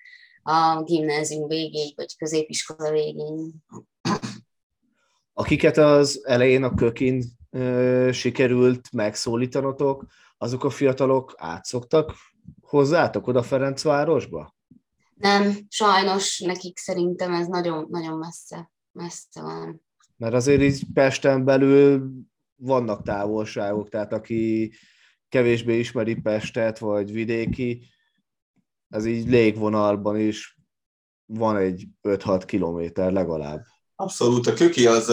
a 0.43 0.83
gimnázium 0.83 1.47
végéig, 1.47 1.95
vagy 1.95 2.17
középiskola 2.17 2.91
végéig. 2.91 3.53
Akiket 5.33 5.77
az 5.77 6.21
elején 6.23 6.63
a 6.63 6.73
kökin 6.73 7.23
ö, 7.49 8.09
sikerült 8.13 8.91
megszólítanotok, 8.91 10.05
azok 10.37 10.63
a 10.63 10.69
fiatalok 10.69 11.33
átszoktak 11.37 12.15
hozzátok 12.69 13.27
oda 13.27 13.43
Ferencvárosba? 13.43 14.55
Nem, 15.15 15.57
sajnos 15.69 16.39
nekik 16.39 16.77
szerintem 16.77 17.33
ez 17.33 17.47
nagyon, 17.47 17.87
nagyon 17.89 18.17
messze, 18.17 18.71
messze 18.91 19.41
van. 19.41 19.81
Mert 20.17 20.33
azért 20.33 20.61
így 20.61 20.83
Pesten 20.93 21.45
belül 21.45 22.11
vannak 22.55 23.03
távolságok, 23.03 23.89
tehát 23.89 24.13
aki 24.13 24.71
kevésbé 25.29 25.79
ismeri 25.79 26.15
Pestet, 26.15 26.79
vagy 26.79 27.11
vidéki, 27.11 27.87
ez 28.89 29.05
így 29.05 29.29
légvonalban 29.29 30.19
is 30.19 30.59
van 31.25 31.57
egy 31.57 31.87
5-6 32.03 32.43
kilométer 32.45 33.11
legalább. 33.11 33.65
Abszolút, 33.95 34.47
a 34.47 34.53
köki 34.53 34.87
az, 34.87 35.07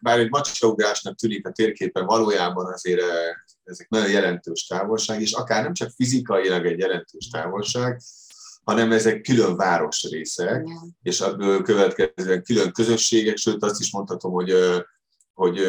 bár 0.00 0.18
egy 0.18 0.30
macsaugrásnak 0.30 1.14
tűnik 1.14 1.46
a 1.46 1.52
térképen, 1.52 2.06
valójában 2.06 2.72
azért 2.72 3.02
ezek 3.66 3.88
nagyon 3.88 4.10
jelentős 4.10 4.66
távolság, 4.66 5.20
és 5.20 5.32
akár 5.32 5.62
nem 5.62 5.72
csak 5.72 5.90
fizikailag 5.90 6.66
egy 6.66 6.78
jelentős 6.78 7.28
távolság, 7.28 8.00
hanem 8.64 8.92
ezek 8.92 9.20
külön 9.20 9.56
városrészek, 9.56 10.66
yeah. 10.66 10.82
és 11.02 11.20
ebből 11.20 11.62
következően 11.62 12.42
külön 12.42 12.72
közösségek, 12.72 13.36
sőt 13.36 13.62
azt 13.62 13.80
is 13.80 13.92
mondhatom, 13.92 14.32
hogy, 14.32 14.52
hogy, 15.34 15.60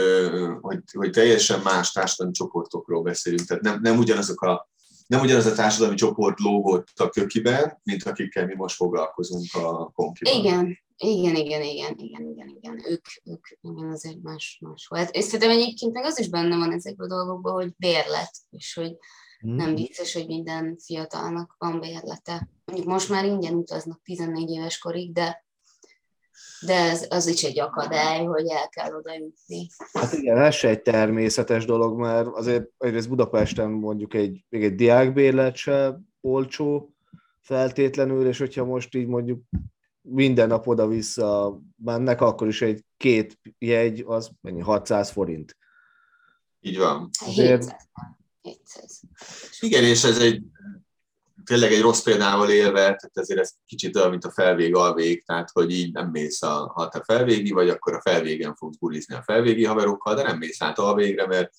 hogy, 0.61 0.79
hogy 0.93 1.11
teljesen 1.11 1.59
más 1.59 1.91
társadalmi 1.91 2.33
csoportokról 2.33 3.01
beszélünk, 3.01 3.41
tehát 3.47 3.63
nem, 3.63 3.79
nem 3.81 3.97
ugyanazok 3.97 4.41
a 4.41 4.69
nem 5.07 5.21
ugyanaz 5.21 5.45
a 5.45 5.53
társadalmi 5.53 5.95
csoport 5.95 6.39
lógott 6.39 6.87
a 6.95 7.09
kökiben, 7.09 7.79
mint 7.83 8.03
akikkel 8.03 8.45
mi 8.45 8.55
most 8.55 8.75
foglalkozunk 8.75 9.53
a 9.53 9.91
konkiban. 9.95 10.33
Igen, 10.33 10.77
igen, 10.97 11.35
igen, 11.35 11.61
igen, 11.61 11.95
igen, 11.97 12.25
igen, 12.25 12.47
igen. 12.61 12.81
Ők, 12.89 13.05
ők 13.23 13.47
igen, 13.61 13.89
azért 13.89 14.21
más, 14.21 14.59
más 14.61 14.87
volt. 14.87 15.09
És 15.15 15.23
szerintem 15.23 15.49
egyébként 15.49 15.93
meg 15.93 16.03
az 16.03 16.19
is 16.19 16.29
benne 16.29 16.57
van 16.57 16.71
ezekben 16.71 17.09
a 17.09 17.15
dolgokban, 17.15 17.53
hogy 17.53 17.73
bérlet, 17.77 18.31
és 18.49 18.73
hogy 18.73 18.91
mm. 19.47 19.55
nem 19.55 19.75
biztos, 19.75 20.13
hogy 20.13 20.27
minden 20.27 20.77
fiatalnak 20.77 21.55
van 21.57 21.79
bérlete. 21.79 22.49
Mondjuk 22.65 22.87
most 22.87 23.09
már 23.09 23.25
ingyen 23.25 23.53
utaznak 23.53 24.01
14 24.03 24.49
éves 24.49 24.77
korig, 24.77 25.13
de 25.13 25.45
de 26.65 26.73
ez, 26.73 27.05
az 27.09 27.27
is 27.27 27.43
egy 27.43 27.59
akadály, 27.59 28.25
hogy 28.25 28.47
el 28.47 28.69
kell 28.69 28.93
oda 28.93 29.13
jutni. 29.13 29.67
Hát 29.93 30.13
igen, 30.13 30.37
ez 30.37 30.55
se 30.55 30.69
egy 30.69 30.81
természetes 30.81 31.65
dolog, 31.65 31.99
mert 31.99 32.27
azért 32.27 32.65
egyrészt 32.77 33.09
Budapesten 33.09 33.69
mondjuk 33.69 34.13
egy, 34.13 34.45
még 34.49 34.63
egy 34.63 34.75
diákbérlet 34.75 35.55
se 35.55 35.99
olcsó 36.21 36.93
feltétlenül, 37.41 38.27
és 38.27 38.37
hogyha 38.37 38.65
most 38.65 38.95
így 38.95 39.07
mondjuk 39.07 39.41
minden 40.09 40.47
nap 40.47 40.67
oda-vissza 40.67 41.59
mennek, 41.75 42.21
akkor 42.21 42.47
is 42.47 42.61
egy 42.61 42.83
két 42.97 43.39
jegy, 43.57 44.03
az 44.07 44.29
mennyi, 44.41 44.61
600 44.61 45.09
forint. 45.09 45.57
Így 46.59 46.77
van. 46.77 47.09
Azért... 47.25 47.63
700. 47.63 47.87
700. 48.41 49.01
Igen, 49.59 49.83
és 49.83 50.03
ez 50.03 50.17
egy 50.17 50.41
tényleg 51.47 51.71
egy 51.71 51.81
rossz 51.81 52.01
példával 52.01 52.49
élve, 52.49 52.79
tehát 52.79 53.11
ezért 53.13 53.39
ez 53.39 53.53
kicsit 53.65 53.95
olyan, 53.95 54.09
mint 54.09 54.25
a 54.25 54.31
felvég 54.31 54.75
alvég, 54.75 55.25
tehát 55.25 55.49
hogy 55.51 55.71
így 55.71 55.93
nem 55.93 56.09
mész, 56.09 56.41
a, 56.41 56.71
ha 56.75 56.87
te 56.87 57.03
felvégi 57.03 57.51
vagy, 57.51 57.69
akkor 57.69 57.93
a 57.93 58.01
felvégen 58.01 58.55
fogsz 58.55 58.77
bulizni 58.77 59.15
a 59.15 59.21
felvégi 59.21 59.65
haverokkal, 59.65 60.15
de 60.15 60.23
nem 60.23 60.37
mész 60.37 60.61
át 60.61 60.79
alvégre, 60.79 61.27
mert 61.27 61.53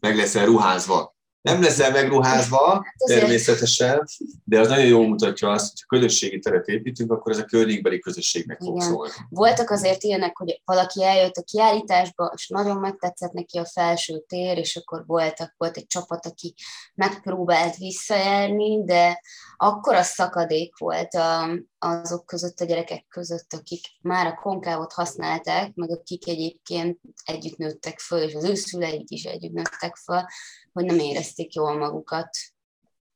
meg 0.00 0.16
leszel 0.16 0.46
ruházva 0.46 1.16
nem 1.40 1.62
leszel 1.62 1.90
megruházva, 1.90 2.72
hát 2.84 2.94
természetesen, 3.04 4.08
de 4.44 4.60
az 4.60 4.68
nagyon 4.68 4.86
jól 4.86 5.08
mutatja 5.08 5.50
azt, 5.50 5.70
hogy 5.70 5.80
ha 5.86 5.96
közösségi 5.96 6.38
teret 6.38 6.66
építünk, 6.66 7.12
akkor 7.12 7.32
ez 7.32 7.38
a 7.38 7.44
környékbeli 7.44 7.98
közösségnek 7.98 8.60
fog 8.60 8.76
Igen. 8.76 8.88
szólni. 8.88 9.12
Voltak 9.28 9.70
azért 9.70 10.02
ilyenek, 10.02 10.36
hogy 10.36 10.62
valaki 10.64 11.04
eljött 11.04 11.36
a 11.36 11.42
kiállításba, 11.42 12.32
és 12.34 12.48
nagyon 12.48 12.76
megtetszett 12.76 13.32
neki 13.32 13.58
a 13.58 13.66
felső 13.66 14.24
tér, 14.26 14.58
és 14.58 14.76
akkor 14.76 15.02
voltak, 15.06 15.54
volt 15.56 15.76
egy 15.76 15.86
csapat, 15.86 16.26
aki 16.26 16.54
megpróbált 16.94 17.76
visszajárni, 17.76 18.84
de 18.84 19.20
akkor 19.56 19.94
a 19.94 20.02
szakadék 20.02 20.78
volt 20.78 21.14
a, 21.14 21.48
azok 21.82 22.26
között, 22.26 22.60
a 22.60 22.64
gyerekek 22.64 23.06
között, 23.08 23.52
akik 23.52 23.80
már 24.00 24.26
a 24.26 24.34
konkávot 24.34 24.92
használták, 24.92 25.74
meg 25.74 25.90
akik 25.90 26.28
egyébként 26.28 26.98
együtt 27.24 27.56
nőttek 27.56 27.98
föl, 27.98 28.22
és 28.22 28.34
az 28.34 28.44
ő 28.44 28.54
szüleik 28.54 29.10
is 29.10 29.24
együtt 29.24 29.52
nőttek 29.52 29.96
föl, 29.96 30.24
hogy 30.72 30.84
nem 30.84 30.98
érezték 30.98 31.54
jól 31.54 31.78
magukat, 31.78 32.28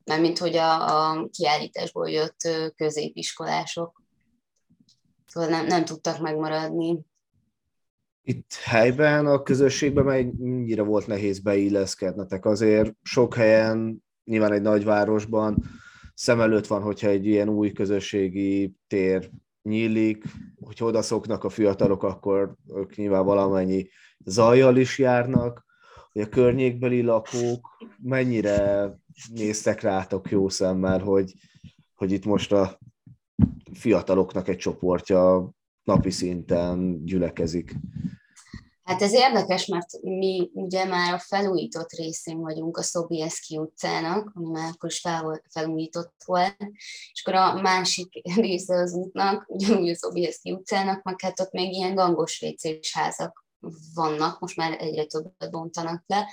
mert 0.04 0.20
mint 0.20 0.38
hogy 0.38 0.56
a, 0.56 1.10
a 1.10 1.28
kiállításból 1.30 2.10
jött 2.10 2.40
középiskolások. 2.76 4.02
Szóval 5.26 5.50
nem, 5.50 5.66
nem 5.66 5.84
tudtak 5.84 6.20
megmaradni. 6.20 6.98
Itt 8.22 8.52
helyben, 8.52 9.26
a 9.26 9.42
közösségben 9.42 10.04
mennyire 10.04 10.82
volt 10.82 11.06
nehéz 11.06 11.38
beilleszkednetek? 11.38 12.44
Azért 12.44 12.94
sok 13.02 13.34
helyen, 13.34 14.04
nyilván 14.24 14.52
egy 14.52 14.62
nagyvárosban 14.62 15.64
szem 16.14 16.40
előtt 16.40 16.66
van, 16.66 16.82
hogyha 16.82 17.08
egy 17.08 17.26
ilyen 17.26 17.48
új 17.48 17.72
közösségi 17.72 18.74
tér 18.86 19.30
nyílik, 19.62 20.24
hogyha 20.60 20.84
odaszoknak 20.84 21.44
a 21.44 21.48
fiatalok, 21.48 22.02
akkor 22.02 22.54
ők 22.74 22.96
nyilván 22.96 23.24
valamennyi 23.24 23.88
zajjal 24.24 24.76
is 24.76 24.98
járnak, 24.98 25.64
hogy 26.12 26.22
a 26.22 26.28
környékbeli 26.28 27.02
lakók 27.02 27.78
mennyire 28.02 28.90
néztek 29.32 29.80
rátok 29.80 30.30
jó 30.30 30.48
szemmel, 30.48 30.98
hogy, 30.98 31.34
hogy 31.94 32.12
itt 32.12 32.24
most 32.24 32.52
a 32.52 32.78
fiataloknak 33.72 34.48
egy 34.48 34.56
csoportja 34.56 35.50
napi 35.84 36.10
szinten 36.10 37.04
gyülekezik. 37.04 37.74
Hát 38.84 39.02
ez 39.02 39.12
érdekes, 39.12 39.66
mert 39.66 40.02
mi 40.02 40.50
ugye 40.54 40.84
már 40.84 41.14
a 41.14 41.18
felújított 41.18 41.90
részén 41.90 42.40
vagyunk 42.40 42.76
a 42.76 42.82
Szobieski 42.82 43.58
utcának, 43.58 44.32
ami 44.34 44.50
már 44.50 44.70
akkor 44.74 44.90
is 44.90 45.00
fel, 45.00 45.42
felújított 45.50 46.14
volt, 46.24 46.56
és 47.12 47.22
akkor 47.24 47.34
a 47.34 47.60
másik 47.60 48.22
része 48.36 48.74
az 48.74 48.92
útnak, 48.92 49.44
ugyanúgy 49.48 49.88
a 49.88 49.94
Szobieski 49.94 50.52
utcának, 50.52 51.02
meg 51.02 51.20
hát 51.20 51.40
ott 51.40 51.52
még 51.52 51.72
ilyen 51.72 51.94
gangos 51.94 52.38
vécés 52.38 52.94
házak 52.94 53.44
vannak, 53.94 54.40
most 54.40 54.56
már 54.56 54.76
egyre 54.80 55.04
többet 55.04 55.50
bontanak 55.50 56.02
le, 56.06 56.28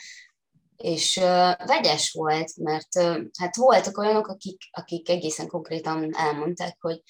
és 0.76 1.18
uh, 1.18 1.66
vegyes 1.66 2.12
volt, 2.12 2.58
mert 2.58 2.96
uh, 2.96 3.22
hát 3.40 3.56
voltak 3.56 3.98
olyanok, 3.98 4.28
akik, 4.28 4.62
akik 4.72 5.10
egészen 5.10 5.48
konkrétan 5.48 6.16
elmondták, 6.16 6.78
hogy 6.80 7.02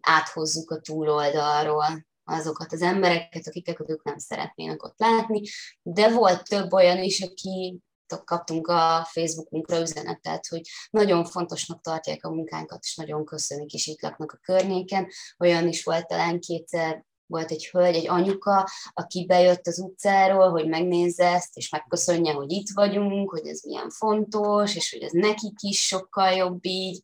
áthozzuk 0.00 0.70
a 0.70 0.80
túloldalról 0.80 2.06
azokat 2.30 2.72
az 2.72 2.82
embereket, 2.82 3.46
akiket 3.46 3.90
ők 3.90 4.04
nem 4.04 4.18
szeretnének 4.18 4.82
ott 4.84 4.98
látni, 4.98 5.42
de 5.82 6.12
volt 6.12 6.48
több 6.48 6.72
olyan 6.72 7.02
is, 7.02 7.22
aki 7.22 7.78
kaptunk 8.24 8.66
a 8.66 9.06
Facebookunkra 9.10 9.80
üzenetet, 9.80 10.46
hogy 10.46 10.60
nagyon 10.90 11.24
fontosnak 11.24 11.80
tartják 11.80 12.24
a 12.24 12.30
munkánkat, 12.30 12.78
és 12.82 12.96
nagyon 12.96 13.24
köszönik, 13.24 13.72
és 13.72 13.86
itt 13.86 14.02
laknak 14.02 14.32
a 14.32 14.40
környéken. 14.42 15.08
Olyan 15.38 15.68
is 15.68 15.84
volt 15.84 16.06
talán 16.06 16.40
kétszer 16.40 17.06
volt 17.26 17.50
egy 17.50 17.68
hölgy, 17.68 17.94
egy 17.94 18.08
anyuka, 18.08 18.68
aki 18.92 19.26
bejött 19.26 19.66
az 19.66 19.78
utcáról, 19.78 20.50
hogy 20.50 20.68
megnézze 20.68 21.26
ezt, 21.26 21.56
és 21.56 21.70
megköszönje, 21.70 22.32
hogy 22.32 22.52
itt 22.52 22.68
vagyunk, 22.74 23.30
hogy 23.30 23.46
ez 23.46 23.62
milyen 23.62 23.90
fontos, 23.90 24.76
és 24.76 24.92
hogy 24.92 25.02
ez 25.02 25.12
nekik 25.12 25.62
is 25.62 25.86
sokkal 25.86 26.30
jobb 26.30 26.64
így. 26.64 27.02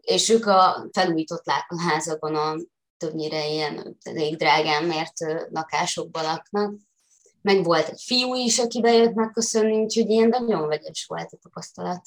És 0.00 0.28
ők 0.28 0.46
a 0.46 0.88
felújított 0.92 1.44
házakban 1.88 2.34
a 2.34 2.56
többnyire 3.04 3.48
ilyen 3.48 3.96
elég 4.02 4.36
drágán 4.36 4.84
mért 4.84 5.18
lakásokban 5.50 6.22
laknak. 6.22 6.74
Meg 7.42 7.64
volt 7.64 7.88
egy 7.88 8.02
fiú 8.04 8.34
is, 8.34 8.58
aki 8.58 8.80
bejött 8.80 9.14
megköszönni, 9.14 9.82
úgyhogy 9.82 10.10
ilyen 10.10 10.28
nagyon 10.28 10.68
vegyes 10.68 11.04
volt 11.08 11.32
a 11.32 11.36
tapasztalat. 11.42 12.02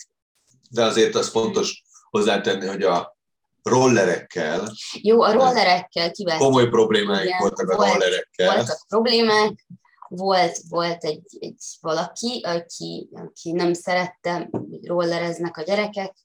De 0.70 0.84
azért 0.84 1.16
az 1.16 1.30
fontos 1.30 1.84
hozzátenni, 2.10 2.68
hogy 2.68 2.84
a 2.84 3.18
rollerekkel. 3.64 4.72
Jó, 5.02 5.22
a 5.22 5.32
rollerekkel 5.32 6.12
kivettem. 6.12 6.40
Komoly 6.40 6.70
problémáik 6.70 7.26
igen, 7.26 7.40
voltak 7.40 7.70
a 7.70 7.76
volt, 7.76 7.92
rollerekkel. 7.92 8.56
Voltak 8.56 8.86
problémák, 8.88 9.66
volt, 10.08 10.58
volt 10.70 11.04
egy, 11.04 11.38
egy 11.40 11.64
valaki, 11.82 12.42
aki, 12.46 13.10
aki 13.14 13.52
nem 13.52 13.74
szerette, 13.74 14.50
hogy 14.52 14.88
rollereznek 14.88 15.58
a 15.58 15.64
gyerekek, 15.64 16.16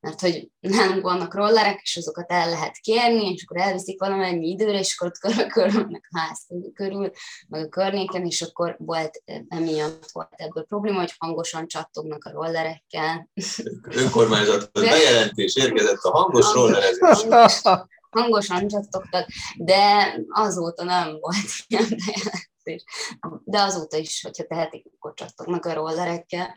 mert 0.00 0.20
hogy 0.20 0.50
nálunk 0.60 1.02
vannak 1.02 1.34
rollerek, 1.34 1.80
és 1.82 1.96
azokat 1.96 2.32
el 2.32 2.48
lehet 2.50 2.78
kérni, 2.78 3.32
és 3.32 3.44
akkor 3.46 3.60
elviszik 3.60 4.00
valamennyi 4.00 4.48
időre, 4.48 4.78
és 4.78 4.96
akkor 4.98 5.12
ott 5.12 5.48
körülnek 5.52 6.08
a 6.10 6.18
ház 6.18 6.46
körül, 6.74 7.10
meg 7.48 7.64
a 7.64 7.68
környéken, 7.68 8.26
és 8.26 8.42
akkor 8.42 8.76
volt, 8.78 9.22
emiatt 9.48 10.10
volt 10.12 10.32
ebből 10.36 10.64
probléma, 10.64 10.98
hogy 10.98 11.14
hangosan 11.18 11.66
csattognak 11.66 12.24
a 12.24 12.30
rollerekkel. 12.30 13.30
Önkormányzat 13.82 14.72
bejelentés 14.72 15.56
érkezett 15.56 16.02
a 16.02 16.10
hangos 16.10 16.52
rollerezés. 16.52 17.26
hangosan 18.10 18.68
csattogtak, 18.68 19.28
de 19.56 20.14
azóta 20.28 20.84
nem 20.84 21.18
volt 21.20 21.36
ilyen 21.66 21.88
bejelentés. 21.88 22.84
De 23.44 23.60
azóta 23.60 23.96
is, 23.96 24.22
hogyha 24.22 24.44
tehetik, 24.44 24.86
akkor 24.94 25.14
csattognak 25.14 25.64
a 25.64 25.72
rollerekkel. 25.72 26.54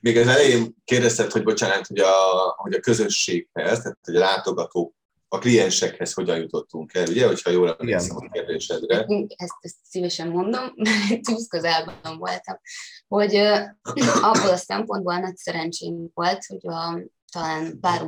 Még 0.00 0.16
az 0.16 0.26
elején 0.26 0.74
kérdezted, 0.84 1.30
hogy 1.30 1.42
bocsánat, 1.42 1.86
hogy 1.86 1.98
a, 1.98 2.12
hogy 2.56 2.74
a 2.74 2.80
közösséghez, 2.80 3.78
tehát 3.78 3.98
hogy 4.02 4.16
a 4.16 4.18
látogatók 4.18 4.94
a 5.34 5.38
kliensekhez 5.38 6.12
hogyan 6.12 6.38
jutottunk 6.38 6.94
el, 6.94 7.06
ugye, 7.08 7.26
hogyha 7.26 7.50
jól 7.50 7.76
emlékszem 7.78 8.16
a 8.16 8.28
kérdésedre. 8.32 9.06
Ezt, 9.36 9.54
ezt 9.60 9.76
szívesen 9.82 10.28
mondom, 10.28 10.72
mert 10.84 11.22
tűz 11.22 11.48
közelben 11.48 12.18
voltam, 12.18 12.58
hogy 13.08 13.34
abból 14.30 14.50
a 14.50 14.56
szempontból 14.56 15.18
nagy 15.18 15.36
szerencsém 15.36 16.10
volt, 16.14 16.44
hogy 16.46 16.66
a, 16.72 17.00
talán 17.32 17.80
pár 17.80 18.02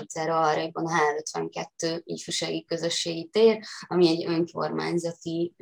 útjára 0.00 0.40
arra 0.40 0.70
a 0.72 0.82
H52 0.82 2.00
ifjúsági 2.04 2.64
közösségi 2.64 3.28
tér, 3.32 3.58
ami 3.86 4.08
egy 4.08 4.24
önkormányzati, 4.26 5.54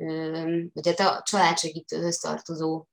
vagy 0.73 0.87
hát 0.87 0.99
a 0.99 1.21
családsegítőhöz 1.25 2.17
tartozó 2.17 2.85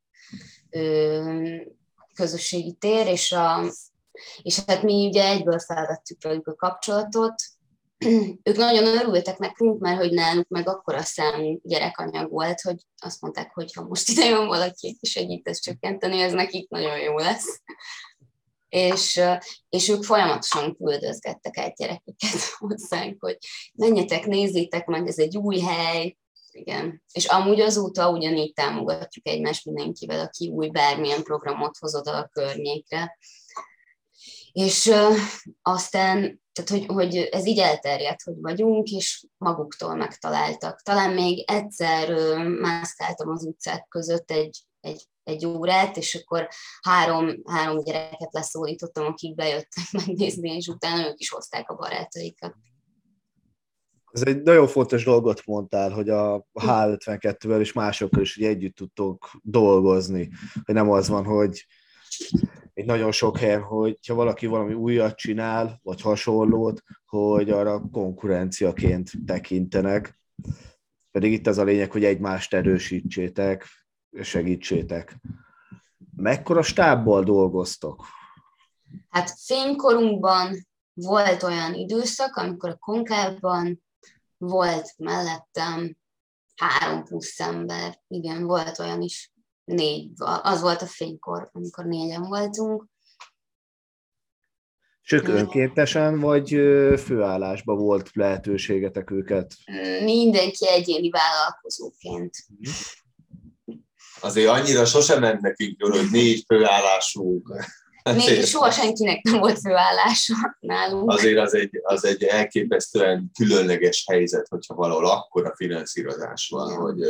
közösségi 2.21 2.73
tér, 2.73 3.07
és, 3.07 3.33
a, 3.33 3.65
és 4.43 4.59
hát 4.67 4.83
mi 4.83 5.07
ugye 5.07 5.29
egyből 5.29 5.59
felvettük 5.59 6.23
velük 6.23 6.47
a 6.47 6.55
kapcsolatot, 6.55 7.35
ők 8.49 8.57
nagyon 8.57 8.87
örültek 8.87 9.39
nekünk, 9.39 9.81
mert 9.81 9.99
hogy 9.99 10.13
náluk 10.13 10.49
meg 10.49 10.69
akkora 10.69 11.03
számú 11.03 11.61
gyerekanyag 11.63 12.31
volt, 12.31 12.61
hogy 12.61 12.77
azt 12.97 13.21
mondták, 13.21 13.53
hogy 13.55 13.73
ha 13.73 13.83
most 13.83 14.09
ide 14.09 14.25
jön 14.25 14.47
valaki, 14.47 14.99
és 15.01 15.11
segít 15.11 15.49
ezt 15.49 15.63
csökkenteni, 15.63 16.21
ez 16.21 16.33
nekik 16.33 16.69
nagyon 16.69 16.99
jó 16.99 17.19
lesz. 17.19 17.61
És, 18.69 19.21
és 19.69 19.89
ők 19.89 20.05
folyamatosan 20.05 20.77
küldözgettek 20.77 21.57
egy 21.57 21.73
gyerekeket 21.77 22.41
hozzánk, 22.59 23.17
hogy 23.21 23.39
menjetek, 23.75 24.27
nézzétek 24.27 24.87
meg, 24.87 25.07
ez 25.07 25.19
egy 25.19 25.37
új 25.37 25.59
hely, 25.59 26.17
igen. 26.55 27.03
És 27.13 27.27
amúgy 27.27 27.61
azóta 27.61 28.11
ugyanígy 28.11 28.53
támogatjuk 28.53 29.29
egymást 29.29 29.65
mindenkivel, 29.65 30.21
aki 30.21 30.49
új 30.49 30.69
bármilyen 30.69 31.23
programot 31.23 31.77
hoz 31.79 31.95
oda 31.95 32.17
a 32.17 32.29
környékre. 32.33 33.19
És 34.53 34.87
uh, 34.87 35.17
aztán 35.63 36.41
tehát, 36.53 36.71
hogy, 36.71 36.87
hogy 36.87 37.17
ez 37.17 37.47
így 37.47 37.59
elterjedt, 37.59 38.23
hogy 38.23 38.41
vagyunk, 38.41 38.89
és 38.89 39.27
maguktól 39.37 39.95
megtaláltak. 39.95 40.81
Talán 40.83 41.15
még 41.15 41.51
egyszer 41.51 42.15
mászkáltam 42.61 43.29
az 43.29 43.45
utcák 43.45 43.87
között 43.89 44.31
egy, 44.31 44.59
egy, 44.81 45.05
egy 45.23 45.47
órát, 45.47 45.97
és 45.97 46.15
akkor 46.15 46.49
három, 46.81 47.43
három 47.45 47.85
gyereket 47.85 48.33
leszólítottam, 48.33 49.07
akik 49.07 49.35
bejöttek 49.35 49.85
megnézni, 50.07 50.57
és 50.57 50.67
utána 50.67 51.09
ők 51.09 51.21
is 51.21 51.31
hozták 51.31 51.71
a 51.71 51.75
barátaikat. 51.75 52.55
Ez 54.13 54.23
egy 54.23 54.43
nagyon 54.43 54.67
fontos 54.67 55.05
dolgot 55.05 55.43
mondtál, 55.47 55.91
hogy 55.91 56.09
a 56.09 56.47
H52-vel 56.55 57.61
és 57.61 57.73
másokkal 57.73 58.21
is 58.21 58.37
együtt 58.37 58.75
tudtok 58.77 59.31
dolgozni, 59.43 60.31
hogy 60.65 60.75
nem 60.75 60.91
az 60.91 61.09
van, 61.09 61.25
hogy 61.25 61.67
egy 62.75 62.85
nagyon 62.85 63.13
sok 63.13 63.39
helyen, 63.39 63.63
hogy 63.63 63.99
ha 64.07 64.15
valaki 64.15 64.47
valami 64.47 64.75
újat 64.75 65.17
csinál, 65.17 65.81
vagy 65.83 66.01
hasonlót, 66.01 66.83
hogy 67.07 67.51
arra 67.51 67.81
konkurenciaként 67.93 69.11
tekintenek. 69.27 70.21
Pedig 71.11 71.33
itt 71.33 71.47
az 71.47 71.59
a 71.59 71.65
lényeg, 71.65 71.91
hogy 71.91 72.05
egymást 72.05 72.55
erősítsétek, 72.55 73.67
segítsétek. 74.21 75.21
Mekkora 76.17 76.63
stábbal 76.63 77.23
dolgoztok? 77.23 78.05
Hát 79.09 79.35
fénykorunkban 79.45 80.67
volt 80.93 81.43
olyan 81.43 81.75
időszak, 81.75 82.37
amikor 82.37 82.71
a 82.71 82.77
konkában 82.77 83.83
volt 84.41 84.95
mellettem 84.97 85.97
három 86.57 87.05
plusz 87.05 87.41
ember. 87.41 88.01
Igen, 88.09 88.45
volt 88.45 88.79
olyan 88.79 89.03
is 89.03 89.33
négy, 89.65 90.13
az 90.43 90.61
volt 90.61 90.83
a 90.83 90.87
fénykor, 90.87 91.51
amikor 91.53 91.85
négyen 91.85 92.23
voltunk. 92.23 92.85
És 95.03 95.13
ők 95.13 95.29
önkéntesen, 95.29 96.21
vagy 96.21 96.49
főállásban 96.99 97.79
volt 97.79 98.11
lehetőségetek 98.13 99.11
őket? 99.11 99.55
Mindenki 100.05 100.69
egyéni 100.69 101.11
vállalkozóként. 101.11 102.37
Azért 104.21 104.49
annyira 104.49 104.85
sosem 104.85 105.21
ment 105.21 105.41
nekünk 105.41 105.81
jól, 105.81 105.91
hogy 105.91 106.11
négy 106.11 106.45
főállású. 106.47 107.43
Még 108.03 108.45
soha 108.45 108.71
senkinek 108.71 109.23
nem 109.23 109.39
volt 109.39 109.61
főállása 109.61 110.57
nálunk. 110.61 111.11
Azért 111.11 111.39
az 111.39 111.55
egy, 111.55 111.81
az 111.83 112.05
egy 112.05 112.23
elképesztően 112.23 113.31
különleges 113.39 114.05
helyzet, 114.09 114.49
hogyha 114.49 114.75
valahol 114.75 115.07
akkora 115.07 115.55
finanszírozás 115.57 116.49
van, 116.49 116.75
hogy 116.75 117.01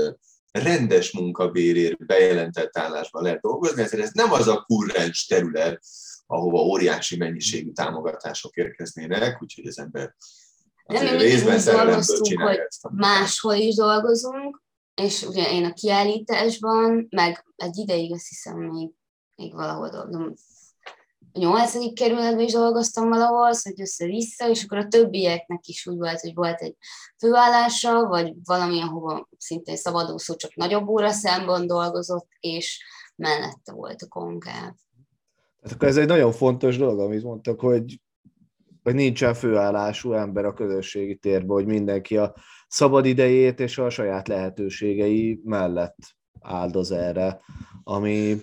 rendes 0.53 1.13
munkabérért 1.13 2.07
bejelentett 2.07 2.79
állásban 2.79 3.23
lehet 3.23 3.41
dolgozni, 3.41 3.83
ezért 3.83 4.03
ez 4.03 4.11
nem 4.13 4.33
az 4.33 4.49
a 4.49 4.65
kurrens 4.67 5.27
terület, 5.27 5.83
ahova 6.27 6.59
óriási 6.63 7.17
mennyiségű 7.17 7.73
támogatások 7.73 8.57
érkeznének, 8.57 9.43
úgyhogy 9.43 9.67
az 9.67 9.79
ember 9.79 10.15
nem, 10.87 11.17
részben 11.17 11.59
szerelemből 11.59 12.21
csinálja 12.21 12.65
ezt. 12.69 12.89
Máshol 12.91 13.55
is 13.55 13.75
dolgozunk, 13.75 14.63
és 14.95 15.23
ugye 15.23 15.53
én 15.53 15.65
a 15.65 15.73
kiállításban, 15.73 17.07
meg 17.11 17.45
egy 17.57 17.77
ideig 17.77 18.13
azt 18.13 18.29
hiszem 18.29 18.59
még, 18.59 18.91
még 19.35 19.55
valahol 19.55 19.89
dolgozom, 19.89 20.23
a 20.23 20.60
nyolcadik 21.33 21.95
kerületben 21.95 22.45
is 22.45 22.53
dolgoztam 22.53 23.09
valahol, 23.09 23.53
hogy 23.63 23.81
össze-vissza, 23.81 24.49
és 24.49 24.65
akkor 24.65 24.79
a 24.79 24.89
többieknek 24.89 25.67
is 25.67 25.87
úgy 25.87 25.97
volt, 25.97 26.21
hogy 26.21 26.35
volt 26.35 26.61
egy 26.61 26.77
főállása, 27.19 28.07
vagy 28.07 28.35
valami, 28.45 28.81
ahova 28.81 29.29
szintén 29.39 29.77
szabadúszó, 29.77 30.35
csak 30.35 30.55
nagyobb 30.55 30.89
óra 30.89 31.11
számban 31.11 31.67
dolgozott, 31.67 32.29
és 32.41 32.85
mellette 33.17 33.73
volt 33.73 34.03
a 34.03 34.09
konkáv. 34.09 34.73
Hát 35.63 35.73
akkor 35.73 35.89
ez 35.89 35.97
egy 35.97 36.07
nagyon 36.07 36.33
fontos 36.33 36.77
dolog, 36.77 37.01
amit 37.01 37.23
mondtak, 37.23 37.61
hogy, 37.61 38.01
hogy 38.83 38.95
nincsen 38.95 39.35
főállású 39.35 40.13
ember 40.13 40.45
a 40.45 40.55
közösségi 40.55 41.17
térben, 41.17 41.49
hogy 41.49 41.67
mindenki 41.67 42.17
a 42.17 42.35
szabad 42.69 43.05
idejét 43.05 43.61
és 43.61 43.79
a 43.79 43.91
saját 43.91 44.29
lehetőségei 44.29 45.41
mellett 45.45 45.99
áldoz 46.41 46.91
erre, 46.91 47.41
ami... 47.83 48.37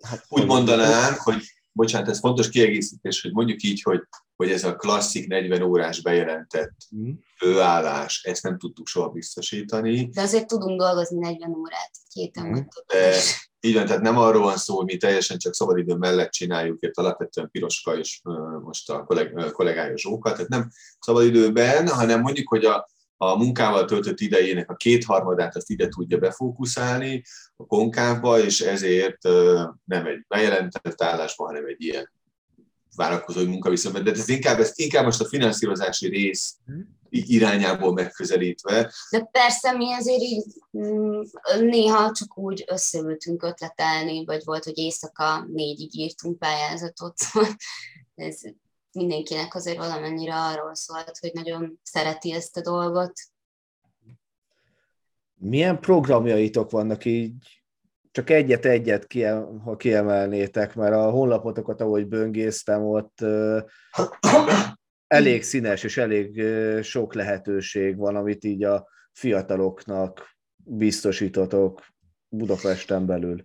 Hát, 0.00 0.24
Úgy 0.28 0.46
mondanánk, 0.46 1.16
hogy 1.16 1.42
bocsánat, 1.72 2.08
ez 2.08 2.18
fontos 2.18 2.48
kiegészítés, 2.48 3.22
hogy 3.22 3.32
mondjuk 3.32 3.62
így, 3.62 3.82
hogy, 3.82 4.00
hogy 4.36 4.50
ez 4.50 4.64
a 4.64 4.76
klasszik 4.76 5.28
40 5.28 5.62
órás 5.62 6.02
bejelentett 6.02 6.76
mm. 6.96 7.10
főállás, 7.36 8.22
ezt 8.22 8.42
nem 8.42 8.58
tudtuk 8.58 8.86
soha 8.86 9.08
biztosítani. 9.08 10.08
De 10.08 10.20
azért 10.20 10.46
tudunk 10.46 10.78
dolgozni 10.80 11.18
40 11.18 11.50
órát, 11.50 11.90
két 12.08 12.40
mm. 12.40 12.52
De, 12.86 13.16
így 13.60 13.74
van, 13.74 13.86
tehát 13.86 14.02
nem 14.02 14.18
arról 14.18 14.42
van 14.42 14.56
szó, 14.56 14.76
hogy 14.76 14.84
mi 14.84 14.96
teljesen 14.96 15.38
csak 15.38 15.54
szabadidő 15.54 15.94
mellett 15.94 16.30
csináljuk, 16.30 16.82
itt 16.82 16.96
alapvetően 16.96 17.50
Piroska 17.50 17.98
és 17.98 18.20
most 18.62 18.90
a 18.90 19.04
kolleg, 19.04 19.50
kollégája 19.52 19.98
Zsóka, 19.98 20.32
tehát 20.32 20.48
nem 20.48 20.70
szabadidőben, 20.98 21.88
hanem 21.88 22.20
mondjuk, 22.20 22.48
hogy 22.48 22.64
a, 22.64 22.88
a 23.22 23.36
munkával 23.36 23.84
töltött 23.84 24.20
idejének 24.20 24.70
a 24.70 24.74
kétharmadát 24.74 25.56
azt 25.56 25.70
ide 25.70 25.88
tudja 25.88 26.18
befókuszálni 26.18 27.22
a 27.56 27.66
konkávba, 27.66 28.38
és 28.38 28.60
ezért 28.60 29.22
nem 29.84 30.06
egy 30.06 30.24
bejelentett 30.28 31.02
állásban, 31.02 31.46
hanem 31.46 31.66
egy 31.66 31.82
ilyen 31.84 32.12
vállalkozói 32.96 33.46
munkaviszonyban. 33.46 34.04
De 34.04 34.10
ez 34.10 34.28
inkább, 34.28 34.58
ezt 34.58 34.78
inkább 34.78 35.04
most 35.04 35.20
a 35.20 35.28
finanszírozási 35.28 36.08
rész 36.08 36.56
irányából 37.10 37.92
megközelítve. 37.92 38.92
De 39.10 39.20
persze 39.20 39.72
mi 39.72 39.92
azért 39.92 40.22
így 40.22 40.44
mm, 40.78 41.20
néha 41.60 42.12
csak 42.12 42.38
úgy 42.38 42.64
összeültünk 42.66 43.42
ötletelni, 43.42 44.24
vagy 44.24 44.40
volt, 44.44 44.64
hogy 44.64 44.78
éjszaka 44.78 45.46
négyig 45.52 45.94
írtunk 45.94 46.38
pályázatot. 46.38 47.14
ez 48.14 48.40
mindenkinek 48.92 49.54
azért 49.54 49.76
valamennyire 49.76 50.34
arról 50.34 50.74
szólt, 50.74 51.18
hogy 51.20 51.30
nagyon 51.32 51.80
szereti 51.82 52.32
ezt 52.32 52.56
a 52.56 52.60
dolgot. 52.60 53.12
Milyen 55.34 55.80
programjaitok 55.80 56.70
vannak 56.70 57.04
így, 57.04 57.62
csak 58.10 58.30
egyet-egyet, 58.30 59.06
ha 59.64 59.76
kiemelnétek, 59.76 60.74
mert 60.74 60.94
a 60.94 61.10
honlapotokat, 61.10 61.80
ahogy 61.80 62.06
böngésztem, 62.06 62.84
ott 62.84 63.24
elég 65.06 65.42
színes 65.42 65.82
és 65.82 65.96
elég 65.96 66.42
sok 66.82 67.14
lehetőség 67.14 67.96
van, 67.96 68.16
amit 68.16 68.44
így 68.44 68.64
a 68.64 68.88
fiataloknak 69.12 70.36
biztosítotok 70.56 71.86
Budapesten 72.28 73.06
belül. 73.06 73.44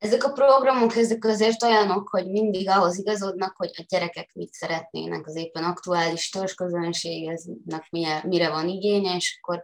Ezek 0.00 0.24
a 0.24 0.32
programok 0.32 0.96
ezek 0.96 1.24
azért 1.24 1.62
olyanok, 1.62 2.08
hogy 2.08 2.30
mindig 2.30 2.68
ahhoz 2.68 2.98
igazodnak, 2.98 3.56
hogy 3.56 3.70
a 3.76 3.84
gyerekek 3.88 4.30
mit 4.34 4.52
szeretnének, 4.52 5.26
az 5.26 5.36
éppen 5.36 5.64
aktuális 5.64 6.30
törzsközönségnek 6.30 7.90
mire, 7.90 8.22
mire 8.26 8.50
van 8.50 8.68
igénye, 8.68 9.16
és 9.16 9.38
akkor 9.40 9.62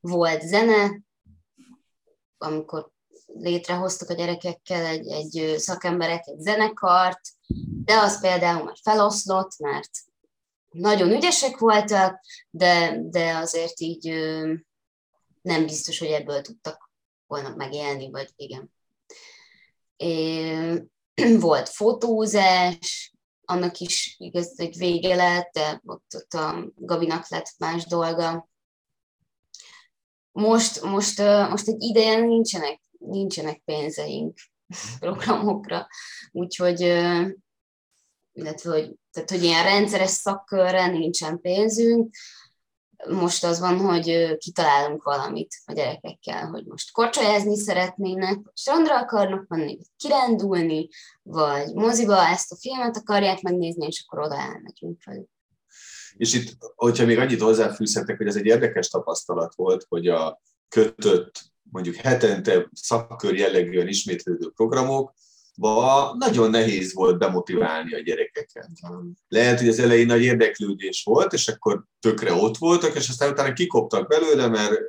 volt 0.00 0.42
zene, 0.42 1.00
amikor 2.38 2.90
létrehoztak 3.26 4.08
a 4.08 4.14
gyerekekkel 4.14 4.84
egy, 4.84 5.08
egy 5.08 5.58
szakemberek 5.58 6.26
egy 6.26 6.40
zenekart, 6.40 7.20
de 7.84 7.96
az 7.98 8.20
például 8.20 8.64
már 8.64 8.76
feloszlott, 8.82 9.58
mert 9.58 9.90
nagyon 10.70 11.10
ügyesek 11.10 11.58
voltak, 11.58 12.20
de, 12.50 13.00
de 13.02 13.36
azért 13.36 13.80
így 13.80 14.08
nem 15.42 15.66
biztos, 15.66 15.98
hogy 15.98 16.08
ebből 16.08 16.40
tudtak 16.40 16.90
volna 17.26 17.54
megélni, 17.56 18.10
vagy 18.10 18.32
igen. 18.36 18.76
Volt 21.40 21.68
fotózás, 21.68 23.12
annak 23.44 23.78
is 23.78 24.14
igaz, 24.18 24.60
egy 24.60 24.76
vége 24.76 25.14
lett, 25.14 25.50
de 25.52 25.82
ott, 25.84 26.14
ott 26.14 26.32
a 26.32 26.72
Gabinak 26.74 27.28
lett 27.28 27.54
más 27.58 27.86
dolga. 27.86 28.48
Most, 30.32 30.82
most, 30.82 31.18
most 31.50 31.68
egy 31.68 31.82
ideje 31.82 32.20
nincsenek, 32.20 32.80
nincsenek 32.98 33.62
pénzeink 33.64 34.38
programokra, 35.00 35.86
úgyhogy 36.30 36.80
illetve 38.38 38.70
hogy, 38.70 38.94
tehát, 39.10 39.30
hogy 39.30 39.42
ilyen 39.42 39.64
rendszeres 39.64 40.10
szakkörre 40.10 40.86
nincsen 40.86 41.40
pénzünk, 41.40 42.14
most 43.06 43.44
az 43.44 43.60
van, 43.60 43.78
hogy 43.78 44.36
kitalálunk 44.36 45.02
valamit 45.02 45.54
a 45.64 45.72
gyerekekkel, 45.72 46.46
hogy 46.46 46.64
most 46.64 46.92
korcsolyázni 46.92 47.56
szeretnének, 47.56 48.38
strandra 48.54 48.98
akarnak 48.98 49.46
menni, 49.48 49.78
kirándulni, 49.96 50.88
vagy 51.22 51.74
moziba 51.74 52.26
ezt 52.26 52.52
a 52.52 52.56
filmet 52.56 52.96
akarják 52.96 53.40
megnézni, 53.40 53.86
és 53.86 54.04
akkor 54.06 54.24
oda 54.24 54.36
elmegyünk 54.36 55.04
velük. 55.04 55.28
És 56.16 56.34
itt, 56.34 56.56
hogyha 56.74 57.04
még 57.04 57.18
annyit 57.18 57.40
hozzáfűzhetek, 57.40 58.16
hogy 58.16 58.26
ez 58.26 58.36
egy 58.36 58.46
érdekes 58.46 58.88
tapasztalat 58.88 59.54
volt, 59.54 59.86
hogy 59.88 60.08
a 60.08 60.40
kötött, 60.68 61.40
mondjuk 61.70 61.94
hetente 61.94 62.68
szakkör 62.72 63.34
jellegűen 63.34 63.88
ismétlődő 63.88 64.50
programok, 64.50 65.14
ba 65.58 66.14
nagyon 66.18 66.50
nehéz 66.50 66.94
volt 66.94 67.18
bemotiválni 67.18 67.94
a 67.94 68.00
gyerekeket. 68.00 68.70
Lehet, 69.28 69.58
hogy 69.58 69.68
az 69.68 69.78
elején 69.78 70.06
nagy 70.06 70.22
érdeklődés 70.22 71.02
volt, 71.04 71.32
és 71.32 71.48
akkor 71.48 71.84
tökre 72.00 72.32
ott 72.32 72.56
voltak, 72.56 72.94
és 72.94 73.08
aztán 73.08 73.30
utána 73.30 73.52
kikoptak 73.52 74.08
belőle, 74.08 74.48
mert 74.48 74.80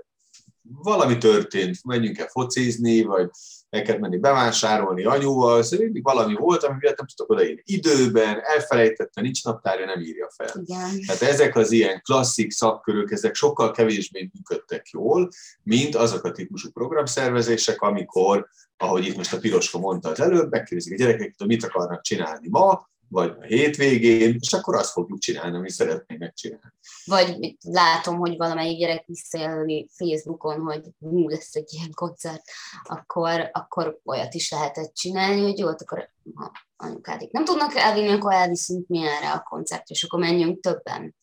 valami 0.62 1.17
történt, 1.17 1.84
menjünk 1.84 2.17
el 2.17 2.27
focizni, 2.27 3.01
vagy 3.01 3.29
el 3.69 3.82
kell 3.82 3.97
menni 3.97 4.17
bevásárolni 4.17 5.03
anyuval, 5.03 5.63
szóval 5.63 5.86
mindig 5.86 6.03
valami 6.03 6.34
volt, 6.34 6.63
ami 6.63 6.77
miatt 6.79 6.97
nem 6.97 7.08
tudtak 7.08 7.29
odaírni 7.29 7.62
időben, 7.65 8.39
elfelejtette, 8.43 9.21
nincs 9.21 9.43
naptárja, 9.43 9.86
nem 9.86 10.01
írja 10.01 10.29
fel. 10.36 10.63
Igen. 10.63 11.01
Tehát 11.05 11.21
ezek 11.21 11.55
az 11.55 11.71
ilyen 11.71 12.01
klasszik 12.01 12.51
szakkörök, 12.51 13.12
ezek 13.12 13.36
sokkal 13.36 13.71
kevésbé 13.71 14.29
működtek 14.34 14.89
jól, 14.89 15.29
mint 15.63 15.95
azok 15.95 16.23
a 16.23 16.32
típusú 16.32 16.71
programszervezések, 16.71 17.82
amikor 17.82 18.47
ahogy 18.82 19.06
itt 19.06 19.18
most 19.18 19.34
a 19.34 19.39
Piroska 19.39 19.80
mondta 19.80 20.10
az 20.10 20.20
előbb, 20.20 20.52
megkérdezik 20.52 20.94
a 20.94 20.96
gyerekeket, 20.96 21.36
hogy 21.38 21.48
mit 21.48 21.63
akarnak 21.63 22.02
csinálni 22.02 22.48
ma, 22.50 22.89
vagy 23.10 23.36
a 23.39 23.44
hétvégén, 23.44 24.38
és 24.39 24.54
akkor 24.54 24.76
azt 24.76 24.92
fogjuk 24.92 25.20
csinálni, 25.20 25.58
amit 25.58 25.70
szeretnénk 25.70 26.22
megcsinálni. 26.22 26.74
Vagy 27.06 27.58
látom, 27.62 28.18
hogy 28.18 28.38
valamelyik 28.38 28.78
gyerek 28.78 29.06
visszajelöli 29.06 29.89
Facebookon, 29.94 30.60
hogy 30.60 30.82
hú, 31.00 31.30
lesz 31.30 31.56
egy 31.56 31.74
ilyen 31.74 31.92
koncert, 31.92 32.42
akkor, 32.84 33.50
akkor 33.52 34.00
olyat 34.06 34.34
is 34.34 34.52
lehetett 34.52 34.94
csinálni, 34.94 35.42
hogy 35.42 35.58
jó, 35.58 35.68
akkor 35.68 36.10
ha 36.34 36.52
anyukádik 36.76 37.32
nem 37.32 37.46
tudnak 37.46 37.76
elvinni, 37.76 38.10
akkor 38.10 38.34
elviszünk 38.34 38.88
mi 38.88 39.00
erre 39.00 39.32
a 39.32 39.46
koncert, 39.50 39.89
és 39.89 40.04
akkor 40.04 40.20
menjünk 40.20 40.60
többen. 40.60 41.15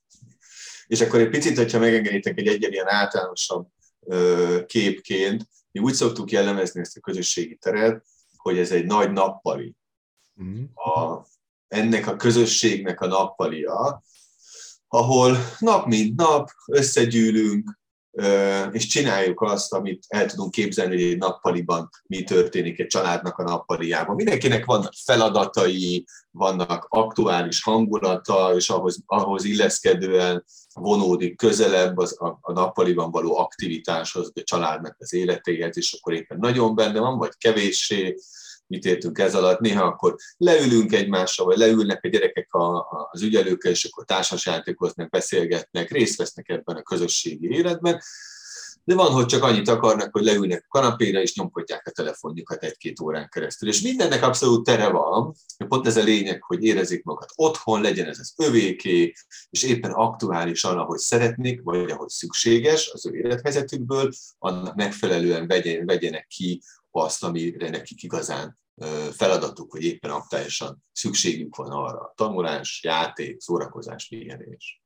És 0.86 1.00
akkor 1.00 1.20
egy 1.20 1.30
picit, 1.30 1.56
hogyha 1.56 1.78
megengeditek 1.78 2.38
egy 2.38 2.46
egyen 2.46 2.72
ilyen 2.72 2.88
általánosabb 2.88 3.66
képként, 4.66 5.48
mi 5.76 5.82
úgy 5.82 5.94
szoktuk 5.94 6.30
jellemezni 6.30 6.80
ezt 6.80 6.96
a 6.96 7.00
közösségi 7.00 7.56
teret, 7.56 8.06
hogy 8.36 8.58
ez 8.58 8.70
egy 8.70 8.86
nagy 8.86 9.12
nappali. 9.12 9.74
Mm. 10.42 10.64
A, 10.74 11.26
ennek 11.68 12.06
a 12.06 12.16
közösségnek 12.16 13.00
a 13.00 13.06
nappalia, 13.06 14.02
ahol 14.88 15.36
nap 15.58 15.86
mint 15.86 16.16
nap 16.16 16.50
összegyűlünk, 16.66 17.78
és 18.72 18.86
csináljuk 18.86 19.40
azt, 19.40 19.72
amit 19.72 20.04
el 20.08 20.26
tudunk 20.26 20.50
képzelni, 20.50 20.94
hogy 20.94 21.12
egy 21.12 21.18
nappaliban 21.18 21.88
mi 22.06 22.22
történik 22.22 22.78
egy 22.78 22.86
családnak 22.86 23.38
a 23.38 23.42
nappaliában. 23.42 24.14
Mindenkinek 24.14 24.64
vannak 24.64 24.92
feladatai, 25.04 26.04
vannak 26.30 26.86
aktuális 26.88 27.62
hangulata, 27.62 28.52
és 28.54 28.70
ahhoz, 28.70 28.98
ahhoz 29.06 29.44
illeszkedően 29.44 30.44
vonódik 30.74 31.36
közelebb 31.36 31.98
az, 31.98 32.20
a, 32.20 32.38
a 32.40 32.52
nappaliban 32.52 33.10
való 33.10 33.38
aktivitáshoz, 33.38 34.32
a 34.34 34.42
családnak 34.44 34.96
az 34.98 35.14
életéhez, 35.14 35.76
és 35.76 35.92
akkor 35.92 36.12
éppen 36.12 36.38
nagyon 36.38 36.74
benne 36.74 37.00
van, 37.00 37.18
vagy 37.18 37.32
kevéssé, 37.38 38.16
mit 38.66 38.84
értünk 38.84 39.18
ez 39.18 39.34
alatt, 39.34 39.60
néha 39.60 39.84
akkor 39.84 40.16
leülünk 40.36 40.92
egymással, 40.92 41.46
vagy 41.46 41.56
leülnek 41.56 42.04
a 42.04 42.08
gyerekek 42.08 42.54
a, 42.54 42.76
a, 42.76 43.08
az 43.10 43.22
ügyelőkkel, 43.22 43.70
és 43.70 43.84
akkor 43.84 44.04
társasjátékoznak, 44.04 45.10
beszélgetnek, 45.10 45.90
részt 45.90 46.18
vesznek 46.18 46.48
ebben 46.48 46.76
a 46.76 46.82
közösségi 46.82 47.48
életben, 47.48 48.00
de 48.86 48.94
van, 48.94 49.12
hogy 49.12 49.26
csak 49.26 49.42
annyit 49.42 49.68
akarnak, 49.68 50.12
hogy 50.12 50.24
leülnek 50.24 50.64
a 50.68 50.78
kanapéra, 50.78 51.20
és 51.20 51.34
nyomkodják 51.34 51.86
a 51.86 51.90
telefonjukat 51.90 52.62
egy-két 52.62 53.00
órán 53.00 53.28
keresztül. 53.28 53.68
És 53.68 53.80
mindennek 53.80 54.22
abszolút 54.22 54.64
tere 54.64 54.88
van, 54.88 55.34
pont 55.68 55.86
ez 55.86 55.96
a 55.96 56.02
lényeg, 56.02 56.42
hogy 56.42 56.64
érezik 56.64 57.04
magukat 57.04 57.32
otthon, 57.34 57.80
legyen 57.80 58.06
ez 58.06 58.18
az 58.18 58.34
övéké, 58.36 59.12
és 59.50 59.62
éppen 59.62 59.90
aktuálisan, 59.90 60.78
ahogy 60.78 60.98
szeretnék, 60.98 61.62
vagy 61.62 61.90
ahogy 61.90 62.08
szükséges 62.08 62.90
az 62.92 63.06
ő 63.06 63.14
élethelyzetükből, 63.14 64.12
annak 64.38 64.74
megfelelően 64.74 65.46
vegyen, 65.46 65.86
vegyenek 65.86 66.26
ki 66.26 66.62
azt, 66.96 67.24
amire 67.24 67.68
nekik 67.70 68.02
igazán 68.02 68.58
feladatuk, 69.10 69.70
hogy 69.70 69.84
éppen 69.84 70.10
aktuálisan 70.10 70.84
szükségük 70.92 71.56
van 71.56 71.70
arra. 71.70 72.12
Tanulás, 72.16 72.82
játék, 72.82 73.40
szórakozás, 73.40 74.08
pihenés. 74.08 74.82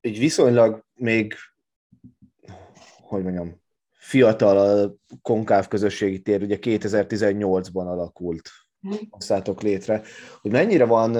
Egy 0.00 0.18
viszonylag 0.18 0.84
még, 0.94 1.34
hogy 3.00 3.22
mondjam, 3.22 3.62
fiatal 3.92 4.58
a 4.58 4.94
konkáv 5.22 5.68
közösségi 5.68 6.20
tér, 6.22 6.42
ugye 6.42 6.58
2018-ban 6.60 7.86
alakult, 7.86 8.50
hozzátok 9.08 9.62
létre, 9.62 10.02
hogy 10.40 10.50
mennyire 10.50 10.84
van 10.84 11.12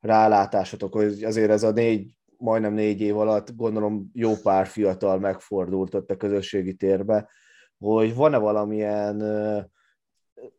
rálátásatok, 0.00 0.92
hogy 0.92 1.24
azért 1.24 1.50
ez 1.50 1.62
a 1.62 1.70
négy 1.70 2.18
majdnem 2.40 2.72
négy 2.72 3.00
év 3.00 3.18
alatt 3.18 3.56
gondolom 3.56 4.10
jó 4.12 4.34
pár 4.42 4.66
fiatal 4.66 5.18
megfordult 5.18 5.94
ott 5.94 6.10
a 6.10 6.16
közösségi 6.16 6.74
térbe, 6.74 7.28
hogy 7.78 8.14
van-e 8.14 8.38
valamilyen 8.38 9.22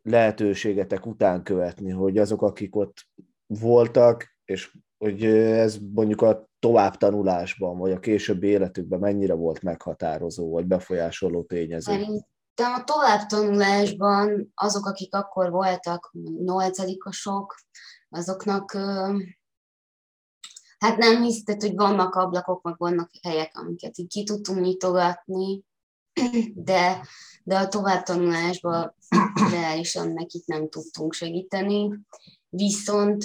lehetőségetek 0.02 1.06
után 1.06 1.42
követni, 1.42 1.90
hogy 1.90 2.18
azok, 2.18 2.42
akik 2.42 2.76
ott 2.76 2.96
voltak, 3.46 4.36
és 4.44 4.76
hogy 4.98 5.24
ez 5.24 5.78
mondjuk 5.94 6.22
a 6.22 6.48
továbbtanulásban, 6.58 7.78
vagy 7.78 7.92
a 7.92 8.00
későbbi 8.00 8.46
életükben 8.46 8.98
mennyire 8.98 9.34
volt 9.34 9.62
meghatározó, 9.62 10.50
vagy 10.50 10.66
befolyásoló 10.66 11.42
tényező? 11.42 11.92
Szerintem 11.92 12.72
a 12.74 12.84
továbbtanulásban 12.84 14.52
azok, 14.54 14.86
akik 14.86 15.14
akkor 15.14 15.50
voltak 15.50 16.12
nyolcadikosok, 16.44 17.54
azoknak 18.08 18.78
hát 20.82 20.96
nem 20.96 21.22
hiszed, 21.22 21.60
hogy 21.60 21.74
vannak 21.74 22.14
ablakok, 22.14 22.62
meg 22.62 22.74
vannak 22.78 23.10
helyek, 23.22 23.58
amiket 23.58 23.98
így 23.98 24.08
ki 24.08 24.22
tudtunk 24.22 24.60
nyitogatni, 24.60 25.62
de, 26.54 27.06
de 27.44 27.58
a 27.58 27.68
továbbtanulásban 27.68 28.94
reálisan 29.50 30.12
nekik 30.12 30.46
nem 30.46 30.68
tudtunk 30.68 31.12
segíteni. 31.12 31.98
Viszont 32.48 33.24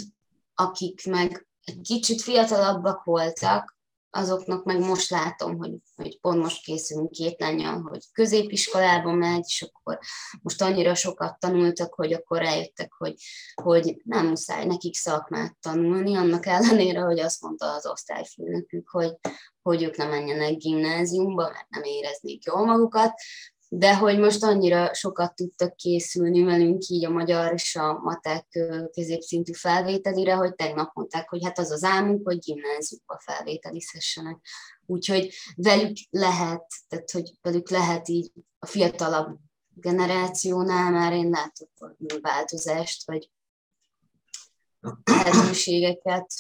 akik 0.54 1.06
meg 1.06 1.48
egy 1.64 1.82
kicsit 1.82 2.22
fiatalabbak 2.22 3.04
voltak, 3.04 3.77
azoknak 4.10 4.64
meg 4.64 4.80
most 4.80 5.10
látom, 5.10 5.58
hogy, 5.58 5.72
hogy 5.96 6.20
pont 6.20 6.42
most 6.42 6.64
készülünk 6.64 7.12
két 7.12 7.40
lányal, 7.40 7.82
hogy 7.82 8.00
középiskolába 8.12 9.12
megy, 9.12 9.44
és 9.46 9.62
akkor 9.62 10.00
most 10.42 10.62
annyira 10.62 10.96
sokat 10.96 11.40
tanultak, 11.40 11.94
hogy 11.94 12.14
akkor 12.14 12.38
rájöttek, 12.38 12.94
hogy, 12.94 13.16
hogy 13.64 14.02
nem 14.04 14.28
muszáj 14.28 14.66
nekik 14.66 14.96
szakmát 14.96 15.58
tanulni, 15.60 16.16
annak 16.16 16.46
ellenére, 16.46 17.00
hogy 17.00 17.20
azt 17.20 17.42
mondta 17.42 17.74
az 17.74 17.88
osztályfőnökük, 17.88 18.90
hogy, 18.90 19.16
hogy 19.62 19.84
ők 19.84 19.96
nem 19.96 20.10
menjenek 20.10 20.58
gimnáziumba, 20.58 21.44
mert 21.44 21.70
nem 21.70 21.84
éreznék 21.84 22.44
jól 22.44 22.66
magukat, 22.66 23.14
de 23.70 23.96
hogy 23.96 24.20
most 24.20 24.44
annyira 24.44 24.94
sokat 24.94 25.36
tudtak 25.36 25.76
készülni 25.76 26.44
velünk 26.44 26.88
így 26.88 27.06
a 27.06 27.10
magyar 27.10 27.54
és 27.54 27.76
a 27.76 28.00
matek 28.04 28.46
középszintű 28.92 29.52
felvételire, 29.54 30.34
hogy 30.34 30.56
tegnap 30.56 30.94
mondták, 30.94 31.30
hogy 31.30 31.44
hát 31.44 31.60
az 31.60 31.72
az 31.72 31.84
álmunk, 31.84 32.26
hogy 32.26 32.38
gimnáziumba 32.38 33.20
felvételizhessenek. 33.20 34.38
Úgyhogy 34.86 35.34
velük 35.56 35.98
lehet, 36.10 36.66
tehát 36.88 37.12
hogy 37.12 37.32
velük 37.42 37.70
lehet 37.70 38.08
így 38.08 38.32
a 38.60 38.66
fiatalabb 38.66 39.38
generációnál 39.74 40.92
már 40.92 41.14
én 41.14 41.30
látok 41.30 41.96
változást, 42.22 43.06
vagy 43.06 43.30
lehetőségeket. 45.04 46.34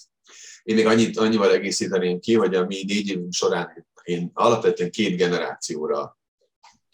Én 0.63 0.75
még 0.75 0.85
annyit, 0.85 1.17
annyival 1.17 1.51
egészíteném 1.51 2.19
ki, 2.19 2.33
hogy 2.33 2.55
a 2.55 2.65
mi 2.65 2.83
négy 2.83 3.09
évünk 3.09 3.33
során 3.33 3.87
én 4.03 4.31
alapvetően 4.33 4.91
két 4.91 5.17
generációra 5.17 6.17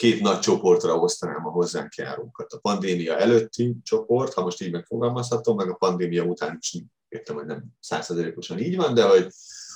két 0.04 0.22
nagy 0.22 0.40
csoportra 0.40 0.96
osztanám 0.96 1.46
a 1.46 1.50
hozzánk 1.50 1.96
járókat. 1.96 2.54
A 2.54 2.60
pandémia 2.60 3.18
előtti 3.18 3.76
csoport, 3.84 4.34
ha 4.34 4.44
most 4.44 4.62
így 4.62 4.72
megfogalmazhatom, 4.72 5.56
meg 5.56 5.70
a 5.70 5.76
pandémia 5.76 6.24
után 6.24 6.58
is 6.60 6.78
értem, 7.10 7.36
hogy 7.36 7.46
nem 7.46 7.64
százszerzelékosan 7.80 8.60
így 8.60 8.76
van, 8.76 8.94
de 8.94 9.08
hogy 9.08 9.28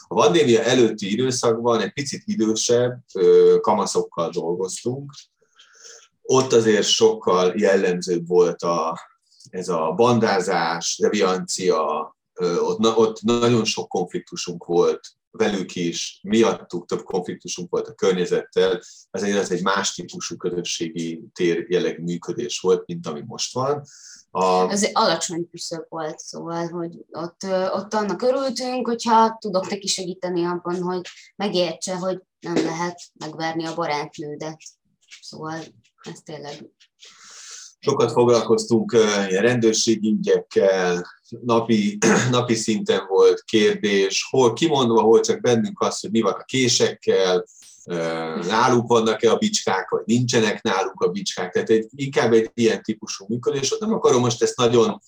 a 0.08 0.16
pandémia 0.16 0.64
előtti 0.64 1.12
időszakban 1.12 1.82
egy 1.82 1.94
picit 1.94 2.24
idősebb 2.26 3.04
kamaszokkal 3.62 4.30
dolgoztunk. 4.30 5.12
Ott 6.22 6.54
azért 6.54 6.88
sokkal 6.88 7.54
jellemzőbb 7.56 8.28
volt 8.28 8.62
a, 8.62 9.00
ez 9.50 9.70
a 9.70 9.94
bandázás, 9.96 10.98
deviancia, 11.02 12.16
ott, 12.60 12.98
ott 12.98 13.22
nagyon 13.22 13.66
sok 13.66 13.90
konfliktusunk 13.90 14.66
volt 14.66 15.17
velük 15.38 15.76
is, 15.76 16.20
miattuk 16.24 16.86
több 16.86 17.04
konfliktusunk 17.04 17.70
volt 17.70 17.88
a 17.88 17.94
környezettel, 17.94 18.82
ezért 19.12 19.38
ez 19.38 19.52
egy 19.52 19.64
más 19.64 19.94
típusú 19.94 20.38
közösségi 20.38 21.24
tér 21.34 21.66
jellegű 21.70 22.04
működés 22.04 22.60
volt, 22.60 22.86
mint 22.86 23.08
ami 23.08 23.22
most 23.26 23.54
van. 23.54 23.84
A... 24.32 24.70
Ez 24.70 24.84
egy 24.84 24.92
alacsony 24.94 25.48
küszöb 25.52 25.86
volt, 25.90 26.20
szóval, 26.20 26.68
hogy 26.68 26.92
ott, 27.12 27.44
ott 27.72 27.94
annak 27.94 28.22
örültünk, 28.22 28.88
hogyha 28.88 29.38
tudok 29.40 29.70
neki 29.70 29.88
segíteni 29.88 30.46
abban, 30.46 30.82
hogy 30.82 31.02
megértse, 31.36 31.96
hogy 31.96 32.22
nem 32.40 32.56
lehet 32.56 33.02
megverni 33.14 33.66
a 33.66 33.76
barátnődet. 33.76 34.60
Szóval 35.22 35.60
ez 36.04 36.20
tényleg 36.24 36.70
Sokat 37.80 38.12
foglalkoztunk 38.12 38.92
rendőrségi 39.30 40.10
ügyekkel, 40.10 41.06
napi, 41.30 41.98
napi 42.32 42.56
szinten 42.56 43.06
volt 43.08 43.44
kérdés, 43.44 44.28
hol 44.30 44.54
kimondva, 44.54 45.02
hol 45.02 45.20
csak 45.20 45.42
bennünk 45.42 45.82
az, 45.82 46.00
hogy 46.00 46.12
mi 46.12 46.22
van 46.22 46.34
a 46.34 46.44
késekkel, 46.44 47.46
náluk 48.48 48.88
vannak-e 48.88 49.32
a 49.32 49.38
bicskák, 49.38 49.90
vagy 49.90 50.04
nincsenek 50.06 50.62
náluk 50.62 51.02
a 51.02 51.08
bicskák. 51.08 51.52
Tehát 51.52 51.70
egy, 51.70 51.88
inkább 51.96 52.34
egy 52.34 52.52
ilyen 52.54 52.82
típusú 52.82 53.26
működés. 53.28 53.76
Nem 53.80 53.94
akarom 53.94 54.22
most 54.22 54.42
ezt 54.42 54.58
nagyon 54.58 55.00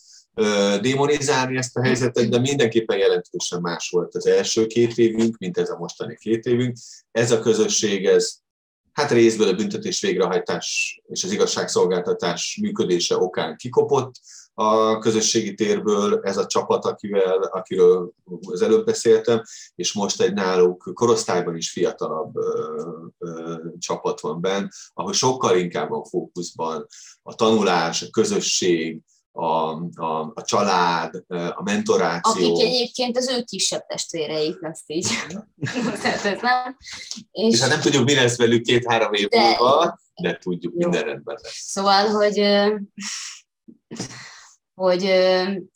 démonizálni 0.82 1.58
ezt 1.58 1.77
a 1.77 1.84
helyzetet, 1.84 2.29
de 2.29 2.39
mindenképpen 2.39 2.97
jelentősen 2.97 3.62
más 3.62 3.89
volt 3.89 4.15
az 4.15 4.27
első 4.27 4.65
két 4.65 4.97
évünk, 4.97 5.38
mint 5.38 5.58
ez 5.58 5.69
a 5.69 5.77
mostani 5.77 6.17
két 6.19 6.45
évünk. 6.45 6.77
Ez 7.12 7.32
a 7.32 7.39
közösség, 7.39 8.05
ez 8.05 8.38
hát 9.00 9.12
részből 9.12 9.48
a 9.48 9.54
büntetés 9.54 10.02
végrehajtás 10.02 11.00
és 11.08 11.24
az 11.24 11.32
igazságszolgáltatás 11.32 12.60
működése 12.62 13.18
okán 13.18 13.56
kikopott 13.56 14.12
a 14.54 14.98
közösségi 14.98 15.54
térből 15.54 16.20
ez 16.24 16.38
a 16.38 16.46
csapat, 16.46 16.86
akivel, 16.86 17.38
akiről 17.38 18.12
az 18.42 18.62
előbb 18.62 18.86
beszéltem, 18.86 19.42
és 19.76 19.94
most 19.94 20.22
egy 20.22 20.34
náluk 20.34 20.92
korosztályban 20.94 21.56
is 21.56 21.72
fiatalabb 21.72 22.36
ö, 22.36 22.82
ö, 23.18 23.56
csapat 23.78 24.20
van 24.20 24.42
benn, 24.42 24.68
ahol 24.94 25.14
sokkal 25.14 25.58
inkább 25.58 25.92
a 25.92 26.06
fókuszban 26.06 26.86
a 27.22 27.36
tanulás, 27.36 28.02
a 28.02 28.10
közösség, 28.10 29.02
a, 29.32 29.72
a, 29.96 30.32
a 30.34 30.44
család, 30.44 31.24
a 31.28 31.62
mentoráció. 31.63 32.54
Akik 32.54 32.65
egyébként 32.65 33.18
az 33.18 33.28
ő 33.28 33.44
kisebb 33.44 33.86
testvéreik 33.86 34.62
lesz 34.62 34.84
így. 34.86 35.08
és, 37.32 37.54
és 37.54 37.60
hát 37.60 37.70
nem 37.70 37.80
tudjuk, 37.80 38.06
mi 38.06 38.15
lesz 38.15 38.38
velük 38.38 38.62
két-három 38.62 39.13
év 39.13 39.28
de, 39.28 39.42
múlva, 39.42 40.00
de 40.22 40.38
tudjuk, 40.38 40.74
jó. 40.78 40.89
minden 40.89 41.04
rendben 41.04 41.38
lesz. 41.42 41.58
Szóval, 41.58 42.08
hogy, 42.08 42.42
hogy 44.74 45.02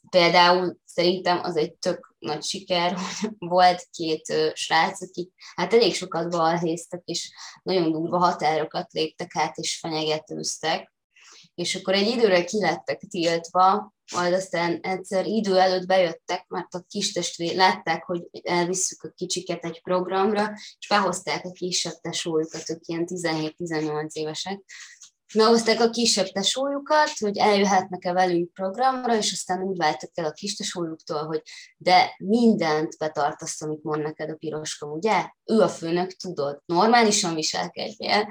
például 0.09 0.77
szerintem 0.85 1.39
az 1.43 1.57
egy 1.57 1.73
tök 1.73 2.15
nagy 2.19 2.43
siker, 2.43 2.93
hogy 2.93 3.29
volt 3.37 3.87
két 3.91 4.33
srác, 4.53 5.01
akik 5.01 5.31
hát 5.55 5.73
elég 5.73 5.95
sokat 5.95 6.29
balhéztek, 6.29 7.01
és 7.05 7.31
nagyon 7.63 7.91
durva 7.91 8.17
határokat 8.17 8.91
léptek 8.91 9.35
át, 9.35 9.57
és 9.57 9.79
fenyegetőztek, 9.79 10.92
és 11.55 11.75
akkor 11.75 11.93
egy 11.93 12.07
időre 12.07 12.43
kilettek 12.43 12.99
tiltva, 12.99 13.93
majd 14.15 14.33
aztán 14.33 14.79
egyszer 14.81 15.25
idő 15.25 15.57
előtt 15.57 15.87
bejöttek, 15.87 16.45
mert 16.47 16.73
a 16.73 16.85
kis 16.87 17.11
testvér 17.11 17.55
látták, 17.55 18.03
hogy 18.03 18.29
elvisszük 18.43 19.03
a 19.03 19.13
kicsiket 19.15 19.65
egy 19.65 19.81
programra, 19.81 20.51
és 20.79 20.87
behozták 20.87 21.45
a 21.45 21.51
kisebb 21.51 21.99
tesójukat, 22.01 22.69
ők 22.69 22.87
ilyen 22.87 23.07
17-18 23.07 24.11
évesek, 24.11 24.59
Behozták 25.33 25.79
a 25.79 25.89
kisebb 25.89 26.27
tesójukat, 26.27 27.11
hogy 27.19 27.37
eljöhetnek-e 27.37 28.13
velünk 28.13 28.53
programra, 28.53 29.17
és 29.17 29.31
aztán 29.31 29.61
úgy 29.61 29.77
váltak 29.77 30.09
el 30.13 30.25
a 30.25 30.31
kis 30.31 30.55
tesójuktól, 30.55 31.25
hogy 31.25 31.41
de 31.77 32.15
mindent 32.17 32.97
betartasz, 32.97 33.61
amit 33.61 33.83
mond 33.83 34.01
neked 34.01 34.29
a 34.29 34.35
piroska, 34.35 34.85
ugye? 34.85 35.25
Ő 35.45 35.59
a 35.59 35.69
főnök, 35.69 36.11
tudod, 36.11 36.61
normálisan 36.65 37.35
viselkedjél, 37.35 38.27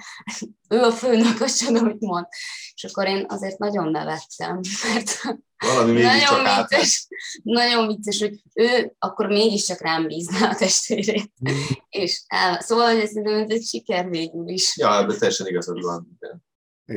ő 0.69 0.81
a 0.81 0.93
főnök, 0.93 1.41
azt 1.41 1.67
tudom, 1.67 1.85
amit 1.85 2.01
mond. 2.01 2.27
És 2.75 2.85
akkor 2.85 3.07
én 3.07 3.25
azért 3.29 3.59
nagyon 3.59 3.91
nevettem, 3.91 4.61
mert 4.93 5.21
valami 5.63 6.01
nagyon 6.01 6.45
vicces, 6.45 7.07
nagyon 7.43 7.87
vicces, 7.87 8.19
hogy 8.19 8.43
ő 8.55 8.95
akkor 8.99 9.27
mégiscsak 9.27 9.81
rám 9.81 10.07
bízná 10.07 10.51
a 10.51 10.55
testvérét. 10.55 11.33
Mm. 11.51 11.55
és 11.89 12.23
el, 12.27 12.61
szóval, 12.61 13.01
ez, 13.01 13.17
ez 13.17 13.51
egy 13.51 13.65
siker 13.65 14.09
végül 14.09 14.49
is. 14.49 14.77
Ja, 14.77 14.97
ebben 14.97 15.19
teljesen 15.19 15.47
igazad 15.47 15.83
van. 15.83 16.19
Igen, 16.21 16.43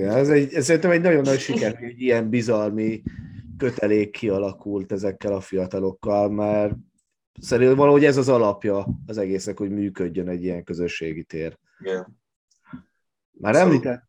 ez, 0.04 0.30
egy, 0.30 0.54
ez 0.54 0.66
szerintem 0.66 0.92
egy 0.92 1.02
nagyon 1.02 1.22
nagy 1.22 1.40
siker, 1.40 1.78
hogy 1.78 2.02
ilyen 2.02 2.30
bizalmi 2.30 3.04
kötelék 3.58 4.12
kialakult 4.12 4.92
ezekkel 4.92 5.34
a 5.34 5.42
fiatalokkal, 5.42 6.30
mert 6.30 6.74
szerintem 7.42 7.76
valahogy 7.76 8.06
ez 8.06 8.18
az 8.18 8.30
alapja 8.30 8.88
az 9.06 9.18
egésznek, 9.18 9.58
hogy 9.58 9.70
működjön 9.70 10.30
egy 10.30 10.44
ilyen 10.44 10.64
közösségi 10.64 11.24
tér. 11.24 11.58
Igen. 11.80 12.20
Már 13.32 13.56
említett? 13.56 14.04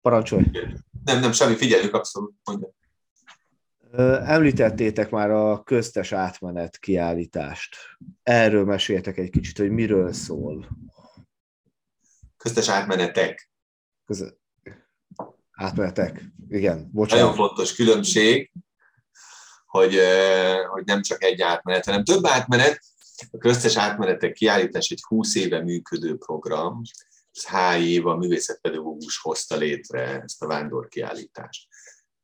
Parancsolj! 0.00 0.44
Nem, 1.04 1.20
nem, 1.20 1.32
semmi, 1.32 1.54
figyeljük 1.54 1.94
abszolút, 1.94 2.34
mondja. 2.44 2.68
Említettétek 4.24 5.10
már 5.10 5.30
a 5.30 5.62
köztes 5.62 6.12
átmenet 6.12 6.78
kiállítást. 6.78 7.76
Erről 8.22 8.64
meséltek 8.64 9.18
egy 9.18 9.30
kicsit, 9.30 9.58
hogy 9.58 9.70
miről 9.70 10.12
szól. 10.12 10.68
Köztes 12.36 12.68
átmenetek. 12.68 13.50
Köz... 14.04 14.36
Átmenetek, 15.56 16.24
igen, 16.48 16.90
bocsánat. 16.92 17.24
Nagyon 17.24 17.46
fontos 17.46 17.74
különbség, 17.74 18.52
hogy, 19.66 19.98
hogy 20.70 20.84
nem 20.84 21.02
csak 21.02 21.22
egy 21.22 21.40
átmenet, 21.40 21.84
hanem 21.84 22.04
több 22.04 22.26
átmenet. 22.26 22.80
A 23.30 23.38
köztes 23.38 23.76
átmenetek 23.76 24.32
kiállítás 24.32 24.90
egy 24.90 25.02
20 25.08 25.34
éve 25.34 25.62
működő 25.62 26.16
program, 26.16 26.82
ez 27.32 27.46
HI 27.48 27.92
év 27.92 28.06
a 28.06 28.16
művészetpedagógus 28.16 29.18
hozta 29.18 29.56
létre 29.56 30.22
ezt 30.22 30.42
a 30.42 30.46
vándorkiállítást. 30.46 31.68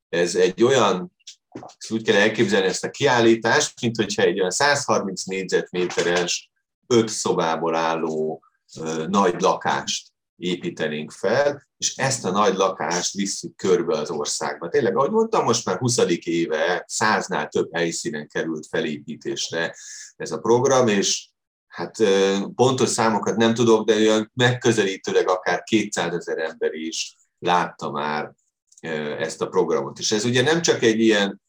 Ez 0.09 0.35
egy 0.35 0.63
olyan, 0.63 1.13
ezt 1.79 1.91
úgy 1.91 2.03
kell 2.03 2.17
elképzelni 2.17 2.67
ezt 2.67 2.85
a 2.85 2.91
kiállítást, 2.91 3.81
mint 3.81 3.97
hogyha 3.97 4.23
egy 4.23 4.39
olyan 4.39 4.51
130 4.51 5.25
négyzetméteres, 5.25 6.51
öt 6.87 7.09
szobából 7.09 7.75
álló 7.75 8.45
nagy 9.09 9.41
lakást 9.41 10.13
építenénk 10.37 11.11
fel, 11.11 11.69
és 11.77 11.97
ezt 11.97 12.25
a 12.25 12.31
nagy 12.31 12.55
lakást 12.55 13.15
visszük 13.15 13.57
körbe 13.57 13.99
az 13.99 14.11
országba. 14.11 14.69
Tényleg, 14.69 14.97
ahogy 14.97 15.11
mondtam, 15.11 15.45
most 15.45 15.65
már 15.65 15.79
20. 15.79 15.99
éve 16.25 16.85
száznál 16.87 17.49
több 17.49 17.69
helyszínen 17.73 18.29
került 18.29 18.67
felépítésre 18.67 19.77
ez 20.17 20.33
a 20.33 20.39
program, 20.39 20.89
és 20.89 21.29
hát 21.67 21.97
pontos 22.55 22.89
számokat 22.89 23.37
nem 23.37 23.55
tudok, 23.55 23.87
de 23.87 23.95
olyan 23.95 24.31
megközelítőleg 24.35 25.29
akár 25.29 25.63
200 25.63 26.15
ezer 26.15 26.39
ember 26.39 26.73
is 26.75 27.17
látta 27.39 27.91
már 27.91 28.33
ezt 29.19 29.43
a 29.43 29.49
programot. 29.49 29.99
És 29.99 30.13
ez 30.13 30.25
ugye 30.25 30.43
nem 30.43 30.63
csak 30.63 30.83
egy 30.83 31.01
ilyen 31.01 31.41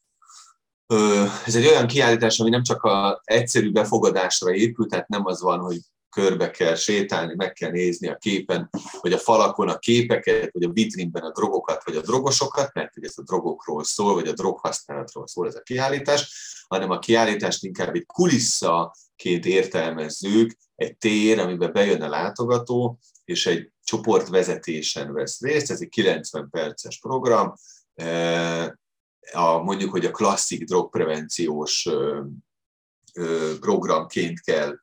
ez 1.45 1.55
egy 1.55 1.65
olyan 1.65 1.87
kiállítás, 1.87 2.39
ami 2.39 2.49
nem 2.49 2.63
csak 2.63 2.83
a 2.83 3.21
egyszerű 3.23 3.71
befogadásra 3.71 4.53
épült, 4.53 4.89
tehát 4.89 5.07
nem 5.07 5.25
az 5.25 5.41
van, 5.41 5.59
hogy 5.59 5.79
körbe 6.13 6.51
kell 6.51 6.75
sétálni, 6.75 7.33
meg 7.35 7.53
kell 7.53 7.71
nézni 7.71 8.07
a 8.07 8.15
képen, 8.15 8.69
vagy 9.01 9.13
a 9.13 9.17
falakon 9.17 9.69
a 9.69 9.77
képeket, 9.77 10.51
vagy 10.51 10.63
a 10.63 10.71
vitrínben 10.71 11.23
a 11.23 11.31
drogokat, 11.31 11.83
vagy 11.83 11.95
a 11.95 12.01
drogosokat, 12.01 12.73
mert 12.73 12.91
ez 13.01 13.13
a 13.15 13.21
drogokról 13.21 13.83
szól, 13.83 14.13
vagy 14.13 14.27
a 14.27 14.33
droghasználatról 14.33 15.27
szól 15.27 15.47
ez 15.47 15.55
a 15.55 15.61
kiállítás, 15.61 16.31
hanem 16.67 16.89
a 16.89 16.99
kiállítást 16.99 17.63
inkább 17.63 17.95
egy 17.95 18.05
kulisszaként 18.05 19.45
értelmezzük, 19.45 20.51
egy 20.75 20.97
tér, 20.97 21.39
amiben 21.39 21.71
bejön 21.73 22.01
a 22.01 22.09
látogató, 22.09 22.99
és 23.25 23.45
egy 23.45 23.71
csoportvezetésen 23.83 25.13
vesz 25.13 25.41
részt, 25.41 25.71
ez 25.71 25.81
egy 25.81 25.89
90 25.89 26.49
perces 26.49 26.99
program, 26.99 27.53
a, 29.31 29.57
mondjuk, 29.57 29.91
hogy 29.91 30.05
a 30.05 30.11
klasszik 30.11 30.63
drogprevenciós 30.63 31.89
programként 33.59 34.41
kell 34.41 34.82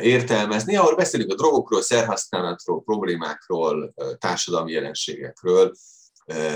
értelmezni, 0.00 0.76
ahol 0.76 0.94
beszélünk 0.94 1.32
a 1.32 1.34
drogokról, 1.34 1.82
szerhasználatról, 1.82 2.82
problémákról, 2.82 3.94
társadalmi 4.18 4.72
jelenségekről, 4.72 5.72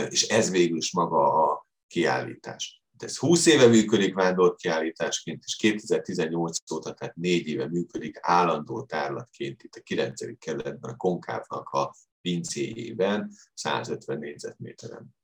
és 0.09 0.23
ez 0.23 0.51
végül 0.51 0.77
is 0.77 0.93
maga 0.93 1.51
a 1.51 1.69
kiállítás. 1.87 2.83
Ez 2.99 3.19
20 3.19 3.47
éve 3.47 3.66
működik 3.66 4.14
kiállításként, 4.57 5.43
és 5.47 5.57
2018 5.57 6.73
óta, 6.73 6.93
tehát 6.93 7.14
négy 7.14 7.47
éve 7.47 7.69
működik 7.69 8.19
állandó 8.21 8.83
tárlatként 8.83 9.62
itt 9.62 9.75
a 9.75 9.81
9. 9.81 10.38
kerületben 10.38 10.90
a 10.90 10.97
Konkávnak 10.97 11.69
a 11.69 11.95
pincéjében 12.21 13.31
150 13.55 14.19
négyzetméteren. 14.19 15.16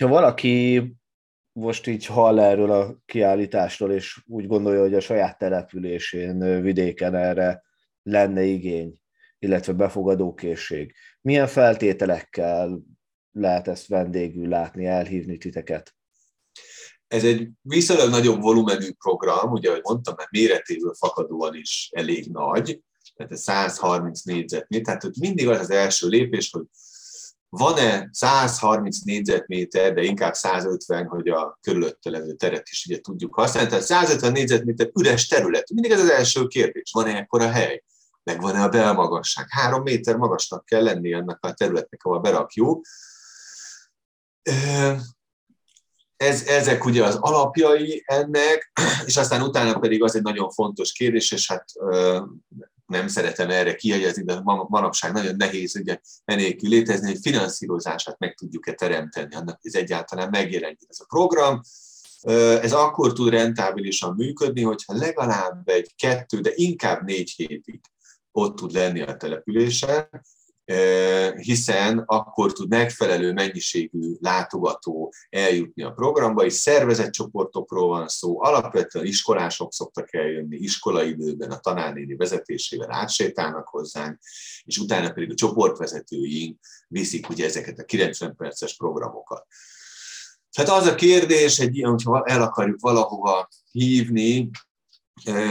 Ha 0.00 0.06
valaki 0.06 0.94
most 1.56 1.86
így 1.86 2.06
hall 2.06 2.38
erről 2.38 2.70
a 2.70 2.96
kiállításról, 3.06 3.92
és 3.92 4.22
úgy 4.26 4.46
gondolja, 4.46 4.80
hogy 4.80 4.94
a 4.94 5.00
saját 5.00 5.38
településén, 5.38 6.62
vidéken 6.62 7.14
erre 7.14 7.62
lenne 8.02 8.42
igény, 8.42 8.94
illetve 9.38 9.72
befogadókészség. 9.72 10.94
Milyen 11.20 11.46
feltételekkel 11.46 12.80
lehet 13.32 13.68
ezt 13.68 13.86
vendégül 13.86 14.48
látni, 14.48 14.86
elhívni 14.86 15.36
titeket? 15.36 15.94
Ez 17.06 17.24
egy 17.24 17.48
viszonylag 17.60 18.10
nagyobb 18.10 18.40
volumenű 18.40 18.92
program, 18.92 19.52
ugye, 19.52 19.68
ahogy 19.68 19.82
mondtam, 19.82 20.14
mert 20.16 20.30
méretéből 20.30 20.94
fakadóan 20.94 21.54
is 21.54 21.90
elég 21.92 22.30
nagy, 22.30 22.82
tehát 23.14 23.32
ez 23.32 23.40
130 23.40 24.22
négyzetméter, 24.22 24.84
tehát 24.84 25.02
hogy 25.02 25.14
mindig 25.20 25.48
az 25.48 25.58
az 25.58 25.70
első 25.70 26.08
lépés, 26.08 26.50
hogy 26.50 26.64
van-e 27.56 28.08
130 28.12 28.98
négyzetméter, 29.04 29.94
de 29.94 30.02
inkább 30.02 30.34
150, 30.34 31.06
hogy 31.06 31.28
a 31.28 31.58
körülötte 31.60 32.10
levő 32.10 32.32
teret 32.32 32.68
is 32.68 32.86
ugye 32.86 33.00
tudjuk 33.00 33.34
használni. 33.34 33.68
Tehát 33.68 33.84
150 33.84 34.32
négyzetméter 34.32 34.90
üres 34.98 35.26
terület. 35.26 35.70
Mindig 35.70 35.90
ez 35.90 36.00
az 36.00 36.10
első 36.10 36.46
kérdés. 36.46 36.90
Van-e 36.92 37.16
ekkora 37.16 37.50
hely? 37.50 37.82
Meg 38.22 38.40
van-e 38.40 38.62
a 38.62 38.68
belmagasság? 38.68 39.46
Három 39.48 39.82
méter 39.82 40.16
magasnak 40.16 40.64
kell 40.64 40.82
lenni 40.82 41.12
ennek 41.12 41.38
a 41.40 41.52
területnek, 41.52 42.04
ahol 42.04 42.20
berakjuk. 42.20 42.86
Ez, 46.16 46.42
ezek 46.46 46.84
ugye 46.84 47.04
az 47.04 47.16
alapjai 47.20 48.02
ennek, 48.06 48.72
és 49.06 49.16
aztán 49.16 49.42
utána 49.42 49.78
pedig 49.78 50.02
az 50.02 50.16
egy 50.16 50.22
nagyon 50.22 50.50
fontos 50.50 50.92
kérdés, 50.92 51.32
és 51.32 51.48
hát 51.48 51.64
nem 52.86 53.08
szeretem 53.08 53.50
erre 53.50 53.74
kiegyezni, 53.74 54.24
de 54.24 54.40
manapság 54.68 55.12
nagyon 55.12 55.36
nehéz 55.36 55.76
ugye 55.76 55.98
enélkül 56.24 56.68
létezni, 56.68 57.06
hogy 57.06 57.20
finanszírozását 57.22 58.18
meg 58.18 58.34
tudjuk-e 58.34 58.72
teremteni, 58.72 59.34
annak, 59.34 59.58
hogy 59.62 59.74
ez 59.74 59.80
egyáltalán 59.80 60.28
megjelenjen 60.30 60.86
ez 60.88 61.00
a 61.00 61.04
program. 61.08 61.60
Ez 62.62 62.72
akkor 62.72 63.12
tud 63.12 63.28
rentábilisan 63.28 64.14
működni, 64.14 64.62
hogyha 64.62 64.96
legalább 64.96 65.68
egy 65.68 65.94
kettő, 65.96 66.40
de 66.40 66.50
inkább 66.54 67.04
négy 67.04 67.30
hétig 67.30 67.80
ott 68.32 68.56
tud 68.56 68.72
lenni 68.72 69.00
a 69.00 69.16
településen, 69.16 70.08
hiszen 71.36 72.02
akkor 72.06 72.52
tud 72.52 72.68
megfelelő 72.68 73.32
mennyiségű 73.32 74.14
látogató 74.20 75.12
eljutni 75.30 75.82
a 75.82 75.90
programba, 75.90 76.44
és 76.44 76.52
szervezett 76.52 77.12
csoportokról 77.12 77.88
van 77.88 78.08
szó, 78.08 78.42
alapvetően 78.42 79.06
iskolások 79.06 79.72
szoktak 79.72 80.14
eljönni, 80.14 80.56
iskolaidőben 80.56 81.50
a 81.50 81.58
tanárnéni 81.58 82.16
vezetésével 82.16 82.92
átsétálnak 82.92 83.68
hozzánk, 83.68 84.18
és 84.64 84.78
utána 84.78 85.12
pedig 85.12 85.30
a 85.30 85.34
csoportvezetőink 85.34 86.58
viszik 86.88 87.28
ugye 87.28 87.44
ezeket 87.44 87.78
a 87.78 87.84
90 87.84 88.36
perces 88.36 88.76
programokat. 88.76 89.46
Tehát 90.50 90.70
az 90.70 90.86
a 90.86 90.94
kérdés, 90.94 91.58
egy 91.58 91.76
ilyen, 91.76 91.90
hogyha 91.90 92.24
el 92.24 92.42
akarjuk 92.42 92.80
valahova 92.80 93.48
hívni, 93.70 94.50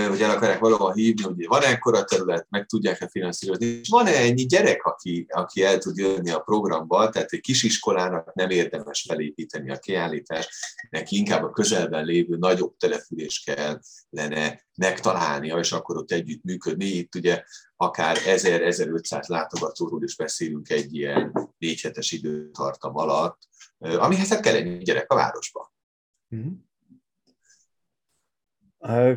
hogy 0.09 0.21
el 0.21 0.29
akarják 0.29 0.59
valahol 0.59 0.93
hívni, 0.93 1.23
hogy 1.23 1.47
van 1.47 1.63
ekkora 1.63 2.03
terület, 2.03 2.47
meg 2.49 2.65
tudják-e 2.65 3.07
finanszírozni, 3.07 3.65
és 3.65 3.89
van-e 3.89 4.15
ennyi 4.15 4.45
gyerek, 4.45 4.85
aki, 4.85 5.25
aki 5.29 5.63
el 5.63 5.77
tud 5.77 5.97
jönni 5.97 6.29
a 6.29 6.39
programba, 6.39 7.09
tehát 7.09 7.31
egy 7.31 7.41
kisiskolának 7.41 8.33
nem 8.33 8.49
érdemes 8.49 9.05
felépíteni 9.07 9.71
a 9.71 9.77
kiállítást, 9.77 10.49
neki 10.89 11.17
inkább 11.17 11.43
a 11.43 11.51
közelben 11.51 12.05
lévő 12.05 12.37
nagyobb 12.37 12.77
település 12.77 13.43
kellene 13.43 14.61
megtalálnia, 14.75 15.57
és 15.57 15.71
akkor 15.71 15.97
ott 15.97 16.11
együtt 16.11 16.43
működni. 16.43 16.85
Itt 16.85 17.15
ugye 17.15 17.43
akár 17.75 18.17
1000-1500 18.25 19.27
látogatóról 19.27 20.03
is 20.03 20.15
beszélünk 20.15 20.69
egy 20.69 20.95
ilyen 20.95 21.51
négy 21.57 21.89
időtartam 22.09 22.97
alatt, 22.97 23.37
amihez 23.77 24.29
hát 24.29 24.41
kell 24.41 24.55
egy 24.55 24.81
gyerek 24.81 25.11
a 25.11 25.15
városba. 25.15 25.73
Mm-hmm. 26.35 26.53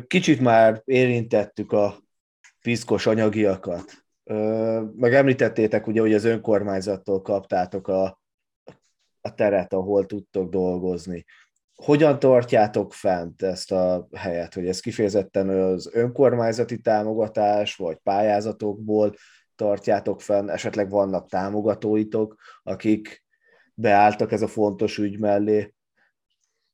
Kicsit 0.07 0.39
már 0.39 0.81
érintettük 0.85 1.71
a 1.71 1.97
piszkos 2.61 3.05
anyagiakat. 3.05 4.05
Meg 4.95 5.13
említettétek 5.13 5.87
ugye, 5.87 6.01
hogy 6.01 6.13
az 6.13 6.23
önkormányzattól 6.23 7.21
kaptátok 7.21 7.87
a, 7.87 8.21
a 9.21 9.33
teret, 9.33 9.73
ahol 9.73 10.05
tudtok 10.05 10.49
dolgozni. 10.49 11.25
Hogyan 11.75 12.19
tartjátok 12.19 12.93
fent 12.93 13.41
ezt 13.41 13.71
a 13.71 14.07
helyet, 14.15 14.53
hogy 14.53 14.67
ez 14.67 14.79
kifejezetten 14.79 15.49
az 15.49 15.89
önkormányzati 15.93 16.79
támogatás, 16.79 17.75
vagy 17.75 17.97
pályázatokból 18.03 19.15
tartjátok 19.55 20.21
fenn, 20.21 20.49
esetleg 20.49 20.89
vannak 20.89 21.29
támogatóitok, 21.29 22.35
akik 22.63 23.25
beálltak 23.73 24.31
ez 24.31 24.41
a 24.41 24.47
fontos 24.47 24.97
ügy 24.97 25.19
mellé? 25.19 25.73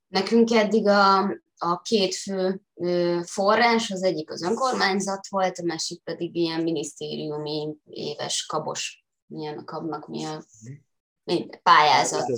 Nekünk 0.08 0.52
eddig 0.52 0.88
a, 0.88 1.32
a 1.63 1.82
két 1.82 2.15
fő 2.15 2.62
forrás, 3.23 3.91
az 3.91 4.04
egyik 4.04 4.32
az 4.32 4.41
önkormányzat 4.41 5.28
volt, 5.28 5.60
a 5.60 5.63
másik 5.63 6.04
pedig 6.04 6.36
ilyen 6.36 6.63
minisztériumi 6.63 7.76
éves 7.89 8.45
kabos, 8.45 9.06
milyen 9.26 9.58
a 9.58 9.63
kabnak, 9.63 10.08
mi 10.08 10.23
a 10.26 10.43
pályázat. 11.63 12.30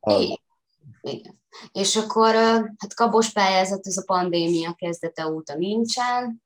Igen. 0.00 0.38
Igen. 1.00 1.42
És 1.72 1.96
akkor 1.96 2.34
hát 2.78 2.94
kabos 2.94 3.32
pályázat, 3.32 3.86
ez 3.86 3.96
a 3.96 4.04
pandémia 4.06 4.74
kezdete 4.74 5.26
óta 5.26 5.54
nincsen, 5.54 6.42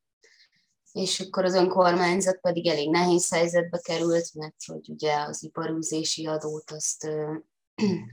és 0.92 1.20
akkor 1.20 1.44
az 1.44 1.54
önkormányzat 1.54 2.40
pedig 2.40 2.66
elég 2.66 2.90
nehéz 2.90 3.30
helyzetbe 3.30 3.78
került, 3.78 4.34
mert 4.34 4.64
hogy 4.66 4.88
ugye 4.88 5.14
az 5.20 5.42
iparűzési 5.42 6.26
adót 6.26 6.70
azt 6.70 7.08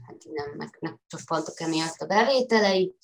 hát 0.06 0.24
nem, 0.32 0.50
meg, 0.56 0.76
nem 0.80 1.00
csappantak 1.06 1.60
emiatt 1.60 1.98
a 1.98 2.06
bevételei, 2.06 2.94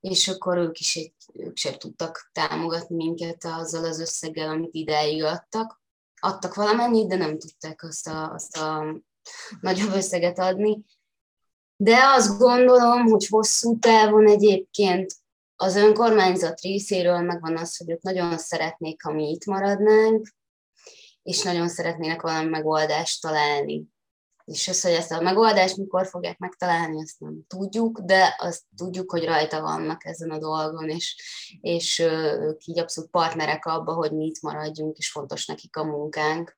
és 0.00 0.28
akkor 0.28 0.56
ők 0.56 0.78
is 0.78 0.96
egy, 0.96 1.14
ők 1.32 1.56
sem 1.56 1.74
tudtak 1.74 2.30
támogatni 2.32 2.96
minket 2.96 3.44
azzal 3.44 3.84
az 3.84 4.00
összeggel, 4.00 4.48
amit 4.48 4.74
ideig 4.74 5.22
adtak. 5.22 5.80
Adtak 6.20 6.54
valamennyit, 6.54 7.08
de 7.08 7.16
nem 7.16 7.38
tudták 7.38 7.82
azt 7.82 8.08
a, 8.08 8.32
azt 8.32 8.56
a 8.56 8.96
nagyobb 9.60 9.92
összeget 9.92 10.38
adni. 10.38 10.84
De 11.76 11.98
azt 12.02 12.38
gondolom, 12.38 13.06
hogy 13.06 13.26
hosszú 13.26 13.78
távon 13.78 14.26
egyébként 14.26 15.12
az 15.56 15.76
önkormányzat 15.76 16.60
részéről 16.60 17.20
megvan 17.20 17.56
az, 17.56 17.76
hogy 17.76 17.90
ők 17.90 18.02
nagyon 18.02 18.38
szeretnék, 18.38 19.02
ha 19.02 19.12
mi 19.12 19.30
itt 19.30 19.44
maradnánk, 19.44 20.28
és 21.22 21.42
nagyon 21.42 21.68
szeretnének 21.68 22.20
valami 22.22 22.48
megoldást 22.48 23.22
találni 23.22 23.91
és 24.52 24.68
az, 24.68 24.82
hogy 24.82 24.92
ezt 24.92 25.10
a 25.10 25.20
megoldást 25.20 25.76
mikor 25.76 26.06
fogják 26.06 26.38
megtalálni, 26.38 27.02
azt 27.02 27.20
nem 27.20 27.44
tudjuk, 27.46 28.00
de 28.00 28.36
azt 28.38 28.62
tudjuk, 28.76 29.10
hogy 29.10 29.24
rajta 29.24 29.60
vannak 29.60 30.04
ezen 30.04 30.30
a 30.30 30.38
dolgon, 30.38 30.88
és, 30.88 31.16
és 31.60 31.98
ők 31.98 32.66
így 32.66 32.78
abszolút 32.78 33.10
partnerek 33.10 33.66
abba, 33.66 33.92
hogy 33.92 34.12
mi 34.12 34.24
itt 34.24 34.40
maradjunk, 34.40 34.96
és 34.96 35.10
fontos 35.10 35.46
nekik 35.46 35.76
a 35.76 35.84
munkánk. 35.84 36.56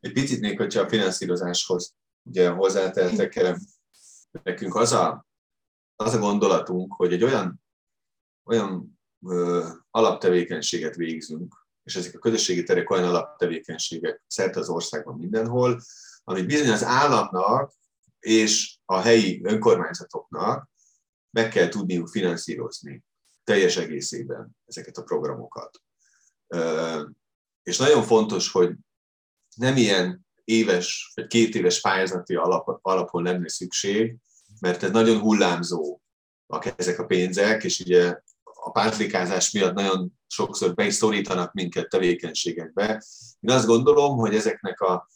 Egy 0.00 0.12
picit 0.12 0.40
még, 0.40 0.58
hogyha 0.58 0.80
a 0.80 0.88
finanszírozáshoz 0.88 1.94
ugye 2.22 2.48
hozzáteltek, 2.48 3.56
nekünk 4.42 4.74
az 4.74 4.92
a, 4.92 5.26
az 5.96 6.14
a 6.14 6.18
gondolatunk, 6.18 6.94
hogy 6.94 7.12
egy 7.12 7.22
olyan, 7.22 7.62
olyan 8.44 9.00
ö, 9.26 9.68
alaptevékenységet 9.90 10.94
végzünk, 10.94 11.66
és 11.82 11.96
ezek 11.96 12.14
a 12.14 12.18
közösségi 12.18 12.62
terek 12.62 12.90
olyan 12.90 13.08
alaptevékenységek 13.08 14.22
szerte 14.26 14.60
az 14.60 14.68
országban 14.68 15.16
mindenhol, 15.16 15.80
amit 16.32 16.46
bizony 16.46 16.70
az 16.70 16.84
államnak 16.84 17.72
és 18.18 18.78
a 18.84 19.00
helyi 19.00 19.40
önkormányzatoknak 19.44 20.68
meg 21.30 21.48
kell 21.48 21.68
tudniuk 21.68 22.08
finanszírozni 22.08 23.04
teljes 23.44 23.76
egészében 23.76 24.56
ezeket 24.66 24.96
a 24.96 25.02
programokat. 25.02 25.82
És 27.62 27.78
nagyon 27.78 28.02
fontos, 28.02 28.50
hogy 28.50 28.74
nem 29.56 29.76
ilyen 29.76 30.26
éves 30.44 31.12
vagy 31.14 31.26
két 31.26 31.54
éves 31.54 31.80
pályázati 31.80 32.34
alap, 32.34 32.78
alapon 32.82 33.22
lenne 33.22 33.48
szükség, 33.48 34.16
mert 34.60 34.82
ez 34.82 34.90
nagyon 34.90 35.20
hullámzó 35.20 36.00
ezek 36.76 36.98
a 36.98 37.06
pénzek, 37.06 37.64
és 37.64 37.80
ugye 37.80 38.20
a 38.42 38.70
pántlikázás 38.70 39.50
miatt 39.50 39.74
nagyon 39.74 40.12
sokszor 40.26 40.74
be 40.74 40.86
is 40.86 40.94
szorítanak 40.94 41.52
minket 41.52 41.88
tevékenységekbe. 41.88 43.04
Én 43.40 43.50
azt 43.54 43.66
gondolom, 43.66 44.16
hogy 44.16 44.34
ezeknek 44.34 44.80
a 44.80 45.08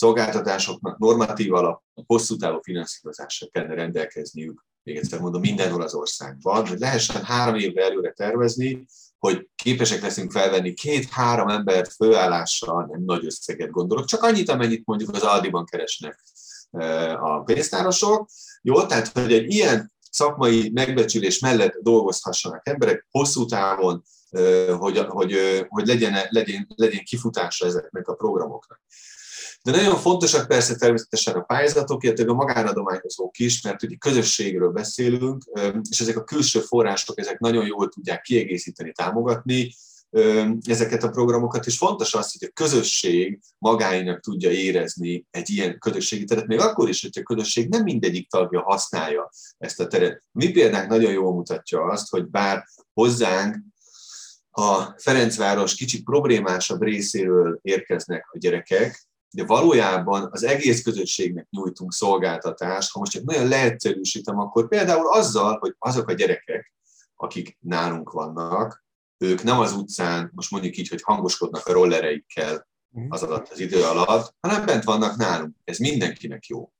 szolgáltatásoknak 0.00 0.98
normatív 0.98 1.54
alap, 1.54 1.82
hosszú 2.06 2.36
távú 2.36 2.58
finanszírozásra 2.62 3.46
kellene 3.46 3.74
rendelkezniük, 3.74 4.64
még 4.82 4.96
egyszer 4.96 5.20
mondom, 5.20 5.40
mindenhol 5.40 5.82
az 5.82 5.94
országban, 5.94 6.66
hogy 6.66 6.78
lehessen 6.78 7.24
három 7.24 7.54
évre 7.54 7.84
előre 7.84 8.12
tervezni, 8.12 8.86
hogy 9.18 9.48
képesek 9.54 10.02
leszünk 10.02 10.32
felvenni 10.32 10.74
két-három 10.74 11.48
embert 11.48 11.92
főállással, 11.92 12.86
nem 12.90 13.02
nagy 13.04 13.24
összeget 13.24 13.70
gondolok, 13.70 14.04
csak 14.04 14.22
annyit, 14.22 14.48
amennyit 14.48 14.86
mondjuk 14.86 15.14
az 15.14 15.22
Aldiban 15.22 15.64
keresnek 15.64 16.22
e, 16.70 17.14
a 17.14 17.40
pénztárosok. 17.40 18.28
Jó, 18.62 18.86
tehát, 18.86 19.08
hogy 19.08 19.32
egy 19.32 19.52
ilyen 19.52 19.92
szakmai 20.10 20.70
megbecsülés 20.74 21.38
mellett 21.38 21.78
dolgozhassanak 21.82 22.68
emberek, 22.68 23.06
hosszú 23.10 23.44
távon 23.44 24.02
hogy, 24.78 24.98
hogy, 24.98 25.36
hogy 25.68 25.86
legyen, 25.86 26.16
legyen, 26.28 26.66
legyen 26.76 27.04
kifutása 27.04 27.66
ezeknek 27.66 28.08
a 28.08 28.14
programoknak. 28.14 28.80
De 29.62 29.70
nagyon 29.70 29.96
fontosak 29.96 30.46
persze 30.46 30.76
természetesen 30.76 31.34
a 31.34 31.40
pályázatok, 31.40 32.04
illetve 32.04 32.30
a 32.30 32.34
magánadományozók 32.34 33.38
is, 33.38 33.62
mert 33.62 33.82
ugye 33.82 33.96
közösségről 33.96 34.70
beszélünk, 34.70 35.44
és 35.90 36.00
ezek 36.00 36.16
a 36.16 36.24
külső 36.24 36.60
források, 36.60 37.20
ezek 37.20 37.38
nagyon 37.38 37.66
jól 37.66 37.88
tudják 37.88 38.20
kiegészíteni, 38.20 38.92
támogatni 38.92 39.74
ezeket 40.62 41.02
a 41.02 41.10
programokat, 41.10 41.66
és 41.66 41.76
fontos 41.76 42.14
az, 42.14 42.32
hogy 42.32 42.48
a 42.48 42.52
közösség 42.52 43.40
magáinak 43.58 44.20
tudja 44.20 44.50
érezni 44.50 45.26
egy 45.30 45.50
ilyen 45.50 45.78
közösségi 45.78 46.24
teret, 46.24 46.46
még 46.46 46.58
akkor 46.58 46.88
is, 46.88 47.02
hogy 47.02 47.18
a 47.18 47.22
közösség 47.22 47.68
nem 47.68 47.82
mindegyik 47.82 48.30
tagja 48.30 48.62
használja 48.62 49.30
ezt 49.58 49.80
a 49.80 49.86
teret. 49.86 50.22
Mi 50.32 50.50
példánk 50.50 50.88
nagyon 50.88 51.12
jól 51.12 51.34
mutatja 51.34 51.82
azt, 51.82 52.10
hogy 52.10 52.26
bár 52.26 52.64
hozzánk 52.92 53.56
a 54.50 54.82
Ferencváros 54.96 55.74
kicsit 55.74 56.04
problémásabb 56.04 56.82
részéről 56.82 57.58
érkeznek 57.62 58.28
a 58.32 58.38
gyerekek, 58.38 59.09
de 59.30 59.44
valójában 59.44 60.28
az 60.30 60.42
egész 60.42 60.82
közösségnek 60.82 61.46
nyújtunk 61.50 61.92
szolgáltatást. 61.92 62.92
Ha 62.92 62.98
most 62.98 63.12
csak 63.12 63.24
nagyon 63.24 63.48
leegyszerűsítem, 63.48 64.38
akkor 64.38 64.68
például 64.68 65.06
azzal, 65.06 65.58
hogy 65.58 65.74
azok 65.78 66.08
a 66.08 66.12
gyerekek, 66.12 66.72
akik 67.16 67.56
nálunk 67.60 68.10
vannak, 68.10 68.84
ők 69.18 69.42
nem 69.42 69.58
az 69.58 69.72
utcán, 69.72 70.30
most 70.34 70.50
mondjuk 70.50 70.76
így, 70.76 70.88
hogy 70.88 71.02
hangoskodnak 71.02 71.66
a 71.66 71.72
rollereikkel 71.72 72.68
mhm. 72.88 73.06
az 73.08 73.22
alatt 73.22 73.48
az 73.48 73.58
idő 73.60 73.82
alatt, 73.82 74.34
hanem 74.40 74.66
bent 74.66 74.84
vannak 74.84 75.16
nálunk. 75.16 75.56
Ez 75.64 75.78
mindenkinek 75.78 76.46
jó. 76.46 76.72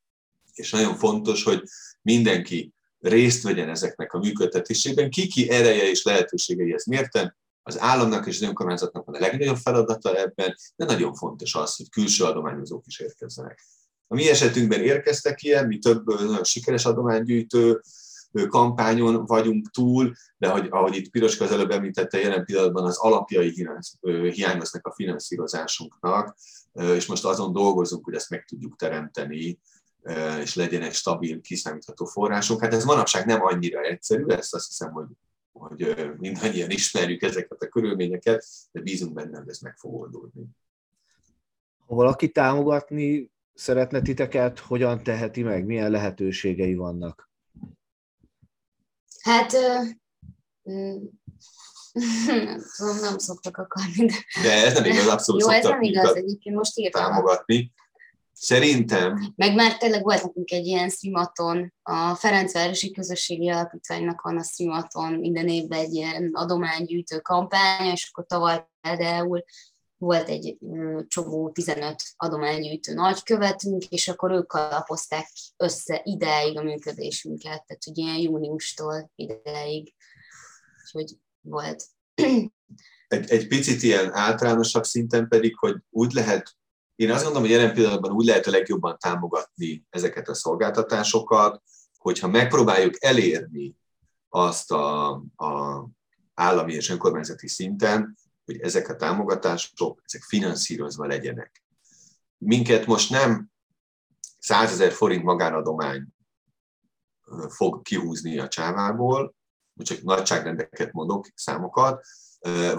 És 0.55 0.71
nagyon 0.71 0.95
fontos, 0.95 1.45
hogy 1.45 1.63
mindenki 2.03 2.75
részt 3.01 3.43
vegyen 3.43 3.69
ezeknek 3.69 4.13
a 4.13 4.19
működtetésében, 4.19 5.11
ki-ki 5.11 5.51
ereje 5.51 5.91
és 5.91 6.03
lehetőségei 6.03 6.73
ezt 6.73 6.87
mérten, 6.87 7.37
az 7.63 7.81
államnak 7.81 8.27
és 8.27 8.37
az 8.37 8.49
önkormányzatnak 8.49 9.05
van 9.05 9.15
a 9.15 9.19
legnagyobb 9.19 9.57
feladata 9.57 10.17
ebben, 10.17 10.57
de 10.77 10.85
nagyon 10.85 11.15
fontos 11.15 11.55
az, 11.55 11.77
hogy 11.77 11.91
külső 11.91 12.25
adományozók 12.25 12.87
is 12.87 12.99
érkezzenek. 12.99 13.65
A 14.07 14.15
mi 14.15 14.29
esetünkben 14.29 14.83
érkeztek 14.83 15.43
ilyen, 15.43 15.67
mi 15.67 15.79
több 15.79 16.07
nagyon 16.07 16.45
sikeres 16.45 16.85
adománygyűjtő 16.85 17.81
kampányon 18.49 19.27
vagyunk 19.27 19.71
túl, 19.71 20.13
de 20.39 20.49
hogy, 20.49 20.67
ahogy 20.71 20.97
itt 20.97 21.11
Piroska 21.11 21.45
az 21.45 21.51
előbb 21.51 21.71
említette, 21.71 22.19
jelen 22.19 22.45
pillanatban 22.45 22.85
az 22.85 22.97
alapjai 22.97 23.69
hiányoznak 24.33 24.87
a 24.87 24.95
finanszírozásunknak, 24.95 26.37
és 26.73 27.07
most 27.07 27.25
azon 27.25 27.53
dolgozunk, 27.53 28.05
hogy 28.05 28.15
ezt 28.15 28.31
meg 28.31 28.45
tudjuk 28.45 28.77
teremteni, 28.77 29.59
és 30.43 30.55
legyen 30.55 30.83
egy 30.83 30.95
stabil, 30.95 31.41
kiszámítható 31.41 32.05
forrásunk. 32.05 32.61
Hát 32.61 32.75
ez 32.75 32.85
manapság 32.85 33.27
nem 33.27 33.43
annyira 33.43 33.81
egyszerű, 33.81 34.27
ezt 34.27 34.55
azt 34.55 34.67
hiszem, 34.67 34.91
hogy 34.91 35.07
hogy 35.53 35.97
mindannyian 36.19 36.71
ismerjük 36.71 37.23
ezeket 37.23 37.63
a 37.63 37.69
körülményeket, 37.69 38.47
de 38.73 38.81
bízunk 38.81 39.13
benne, 39.13 39.39
hogy 39.39 39.49
ez 39.49 39.59
meg 39.59 39.77
fog 39.77 39.95
oldódni. 39.95 40.45
Ha 41.87 41.95
valaki 41.95 42.31
támogatni 42.31 43.31
szeretne 43.55 44.03
titeket, 44.03 44.59
hogyan 44.59 45.03
teheti 45.03 45.43
meg? 45.43 45.65
Milyen 45.65 45.91
lehetőségei 45.91 46.75
vannak? 46.75 47.31
Hát 49.21 49.53
nem 53.01 53.19
szoktak 53.19 53.57
akarni. 53.57 54.07
De, 54.07 54.15
de 54.43 54.67
ez 54.67 54.75
nem 54.75 54.85
igaz, 54.85 55.07
abszolút 55.07 55.43
Jó, 55.43 55.49
ez 55.49 55.65
nem 55.65 55.83
igaz, 55.83 56.17
egyébként 56.17 56.57
most 56.57 56.79
írtam. 56.79 57.03
Támogatni. 57.03 57.73
Szerintem... 58.43 59.33
Meg 59.37 59.55
már 59.55 59.77
tényleg 59.77 60.03
volt 60.03 60.23
nekünk 60.23 60.51
egy 60.51 60.67
ilyen 60.67 60.89
streamaton, 60.89 61.73
a 61.83 62.15
Ferencvárosi 62.15 62.91
Közösségi 62.91 63.49
Alapítványnak 63.49 64.21
van 64.21 64.39
a 64.39 64.43
streamaton 64.43 65.13
minden 65.13 65.49
évben 65.49 65.79
egy 65.79 65.93
ilyen 65.93 66.31
adománygyűjtő 66.33 67.19
kampánya, 67.19 67.93
és 67.93 68.09
akkor 68.11 68.27
tavaly 68.27 68.67
például 68.81 69.45
volt 69.97 70.29
egy 70.29 70.59
csomó 71.09 71.51
15 71.51 72.03
adománygyűjtő 72.17 72.95
nagykövetünk, 72.95 73.85
és 73.85 74.09
akkor 74.09 74.31
ők 74.31 74.53
alapozták 74.53 75.31
össze 75.57 76.01
ideig 76.05 76.59
a 76.59 76.63
működésünket, 76.63 77.65
tehát 77.67 77.87
ugye 77.87 78.03
ilyen 78.03 78.19
júniustól 78.19 79.11
ideig, 79.15 79.95
úgyhogy 80.83 81.17
volt. 81.41 81.85
Egy, 83.09 83.31
egy 83.31 83.47
picit 83.47 83.83
ilyen 83.83 84.13
általánosabb 84.13 84.85
szinten 84.85 85.29
pedig, 85.29 85.57
hogy 85.57 85.77
úgy 85.91 86.13
lehet 86.13 86.59
én 87.01 87.11
azt 87.11 87.23
gondolom, 87.23 87.49
hogy 87.49 87.57
jelen 87.57 87.75
pillanatban 87.75 88.13
úgy 88.13 88.25
lehet 88.25 88.47
a 88.47 88.51
legjobban 88.51 88.99
támogatni 88.99 89.87
ezeket 89.91 90.29
a 90.29 90.35
szolgáltatásokat, 90.35 91.63
hogyha 91.99 92.29
megpróbáljuk 92.29 93.05
elérni 93.05 93.77
azt 94.29 94.73
a, 94.73 95.11
a 95.37 95.85
állami 96.35 96.73
és 96.73 96.89
önkormányzati 96.89 97.49
szinten, 97.49 98.17
hogy 98.45 98.61
ezek 98.61 98.89
a 98.89 98.97
támogatások, 98.97 100.03
ezek 100.05 100.23
finanszírozva 100.23 101.07
legyenek. 101.07 101.65
Minket 102.39 102.87
most 102.87 103.11
nem 103.11 103.51
100 104.39 104.73
ezer 104.73 104.93
forint 104.93 105.25
magánadomány 105.25 106.07
fog 107.49 107.83
kihúzni 107.83 108.39
a 108.39 108.49
csávából, 108.49 109.35
csak 109.77 110.03
nagyságrendeket 110.03 110.93
mondok, 110.93 111.27
számokat, 111.35 112.05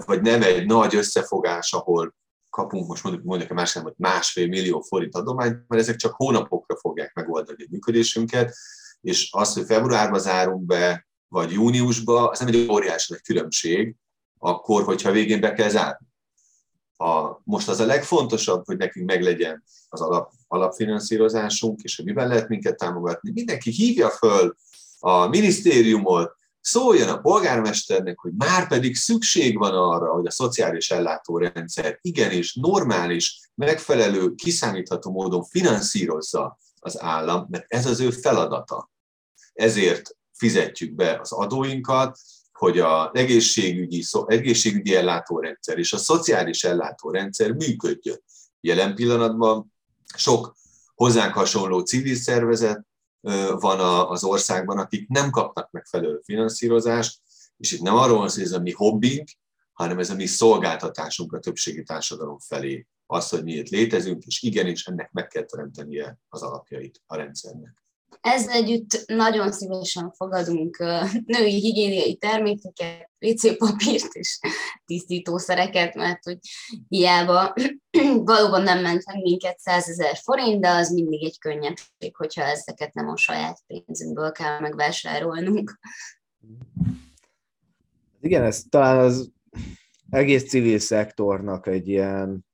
vagy 0.04 0.20
nem 0.20 0.42
egy 0.42 0.66
nagy 0.66 0.94
összefogás, 0.94 1.72
ahol 1.72 2.14
kapunk 2.52 2.88
most 2.88 3.02
mondjuk, 3.02 3.24
mondjuk 3.24 3.50
a 3.50 3.54
másik, 3.54 3.82
hogy 3.82 3.94
másfél 3.96 4.46
millió 4.46 4.80
forint 4.80 5.14
adományt, 5.14 5.64
mert 5.68 5.82
ezek 5.82 5.96
csak 5.96 6.14
hónapokra 6.14 6.76
fogják 6.76 7.14
megoldani 7.14 7.62
a 7.62 7.68
működésünket, 7.70 8.54
és 9.00 9.28
az, 9.32 9.54
hogy 9.54 9.64
februárban 9.64 10.20
zárunk 10.20 10.64
be, 10.66 11.06
vagy 11.28 11.52
júniusban, 11.52 12.28
az 12.28 12.38
nem 12.38 12.48
egy 12.48 12.66
óriási 12.70 13.12
nagy 13.12 13.22
különbség, 13.22 13.96
akkor, 14.38 14.84
hogyha 14.84 15.10
végén 15.10 15.40
be 15.40 15.52
kell 15.52 15.68
zárni. 15.68 16.06
A, 16.96 17.40
most 17.44 17.68
az 17.68 17.80
a 17.80 17.86
legfontosabb, 17.86 18.66
hogy 18.66 18.76
nekünk 18.76 19.06
meglegyen 19.06 19.64
az 19.88 20.00
alap, 20.00 20.32
alapfinanszírozásunk, 20.48 21.82
és 21.82 21.96
hogy 21.96 22.04
miben 22.04 22.28
lehet 22.28 22.48
minket 22.48 22.76
támogatni. 22.76 23.30
Mindenki 23.30 23.70
hívja 23.70 24.10
föl 24.10 24.56
a 24.98 25.26
minisztériumot, 25.26 26.36
szóljon 26.62 27.08
a 27.08 27.20
polgármesternek, 27.20 28.18
hogy 28.18 28.32
már 28.36 28.68
pedig 28.68 28.96
szükség 28.96 29.58
van 29.58 29.74
arra, 29.74 30.12
hogy 30.12 30.26
a 30.26 30.30
szociális 30.30 30.90
ellátórendszer 30.90 31.98
igenis 32.00 32.54
normális, 32.54 33.50
megfelelő, 33.54 34.34
kiszámítható 34.34 35.10
módon 35.10 35.44
finanszírozza 35.44 36.58
az 36.80 37.02
állam, 37.02 37.46
mert 37.50 37.64
ez 37.68 37.86
az 37.86 38.00
ő 38.00 38.10
feladata. 38.10 38.90
Ezért 39.52 40.16
fizetjük 40.32 40.94
be 40.94 41.18
az 41.20 41.32
adóinkat, 41.32 42.18
hogy 42.52 42.78
az 42.78 43.08
egészségügyi, 43.12 44.04
egészségügyi 44.26 44.94
ellátórendszer 44.94 45.78
és 45.78 45.92
a 45.92 45.98
szociális 45.98 46.64
ellátórendszer 46.64 47.52
működjön. 47.52 48.22
Jelen 48.60 48.94
pillanatban 48.94 49.72
sok 50.16 50.56
hozzánk 50.94 51.34
hasonló 51.34 51.80
civil 51.80 52.14
szervezet 52.14 52.86
van 53.60 53.80
az 54.10 54.24
országban, 54.24 54.78
akik 54.78 55.08
nem 55.08 55.30
kapnak 55.30 55.70
megfelelő 55.70 56.20
finanszírozást, 56.24 57.20
és 57.56 57.72
itt 57.72 57.80
nem 57.80 57.96
arról 57.96 58.18
van 58.18 58.28
szó, 58.28 58.34
hogy 58.34 58.44
ez 58.44 58.52
a 58.52 58.60
mi 58.60 58.72
hobbink, 58.72 59.28
hanem 59.72 59.98
ez 59.98 60.10
a 60.10 60.14
mi 60.14 60.26
szolgáltatásunk 60.26 61.32
a 61.32 61.38
többségi 61.38 61.82
társadalom 61.82 62.38
felé. 62.38 62.86
Az, 63.06 63.28
hogy 63.28 63.42
mi 63.44 63.52
itt 63.52 63.68
létezünk, 63.68 64.24
és 64.24 64.42
igenis 64.42 64.86
ennek 64.86 65.12
meg 65.12 65.26
kell 65.26 65.44
teremtenie 65.44 66.18
az 66.28 66.42
alapjait 66.42 67.02
a 67.06 67.16
rendszernek. 67.16 67.81
Ezzel 68.20 68.54
együtt 68.54 69.04
nagyon 69.06 69.52
szívesen 69.52 70.12
fogadunk 70.12 70.76
női 71.24 71.60
higiéniai 71.60 72.16
termékeket, 72.16 73.10
WC 73.20 73.56
papírt 73.56 74.12
és 74.12 74.38
tisztítószereket, 74.84 75.94
mert 75.94 76.24
hogy 76.24 76.38
hiába 76.88 77.54
valóban 78.24 78.62
nem 78.62 78.80
ment 78.80 79.06
meg 79.06 79.22
minket 79.22 79.58
100 79.58 79.88
ezer 79.88 80.16
forint, 80.16 80.60
de 80.60 80.68
az 80.68 80.90
mindig 80.90 81.24
egy 81.24 81.38
könnyebbség, 81.38 82.16
hogyha 82.16 82.42
ezeket 82.42 82.94
nem 82.94 83.08
a 83.08 83.16
saját 83.16 83.60
pénzünkből 83.66 84.32
kell 84.32 84.60
megvásárolnunk. 84.60 85.78
Igen, 88.20 88.42
ez 88.44 88.62
talán 88.68 88.98
az 88.98 89.30
egész 90.10 90.48
civil 90.48 90.78
szektornak 90.78 91.66
egy 91.66 91.88
ilyen 91.88 92.44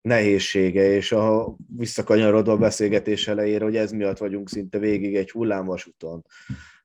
nehézsége, 0.00 0.90
és 0.90 1.12
a 1.12 1.56
visszakanyarodva 1.76 2.52
a 2.52 2.56
beszélgetés 2.56 3.28
elejére, 3.28 3.64
hogy 3.64 3.76
ez 3.76 3.92
miatt 3.92 4.18
vagyunk 4.18 4.48
szinte 4.48 4.78
végig 4.78 5.16
egy 5.16 5.30
hullámvasúton. 5.30 6.24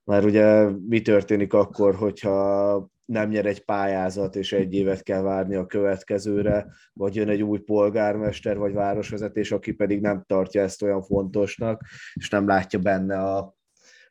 Mert 0.04 0.26
ugye 0.26 0.70
mi 0.88 1.02
történik 1.02 1.54
akkor, 1.54 1.96
hogyha 1.96 2.92
nem 3.06 3.30
nyer 3.30 3.46
egy 3.46 3.66
pályázat, 3.66 4.36
és 4.36 4.54
egy 4.54 4.74
évet 4.74 5.04
kell 5.04 5.22
várni 5.22 5.56
a 5.56 5.66
következőre, 5.66 6.68
vagy 6.94 7.16
jön 7.16 7.30
egy 7.30 7.42
új 7.42 7.60
polgármester, 7.60 8.58
vagy 8.58 8.74
városvezetés, 8.74 9.52
aki 9.52 9.72
pedig 9.72 10.02
nem 10.02 10.24
tartja 10.28 10.62
ezt 10.62 10.82
olyan 10.82 11.02
fontosnak, 11.02 11.82
és 12.14 12.30
nem 12.30 12.48
látja 12.48 12.80
benne 12.80 13.18
a, 13.18 13.56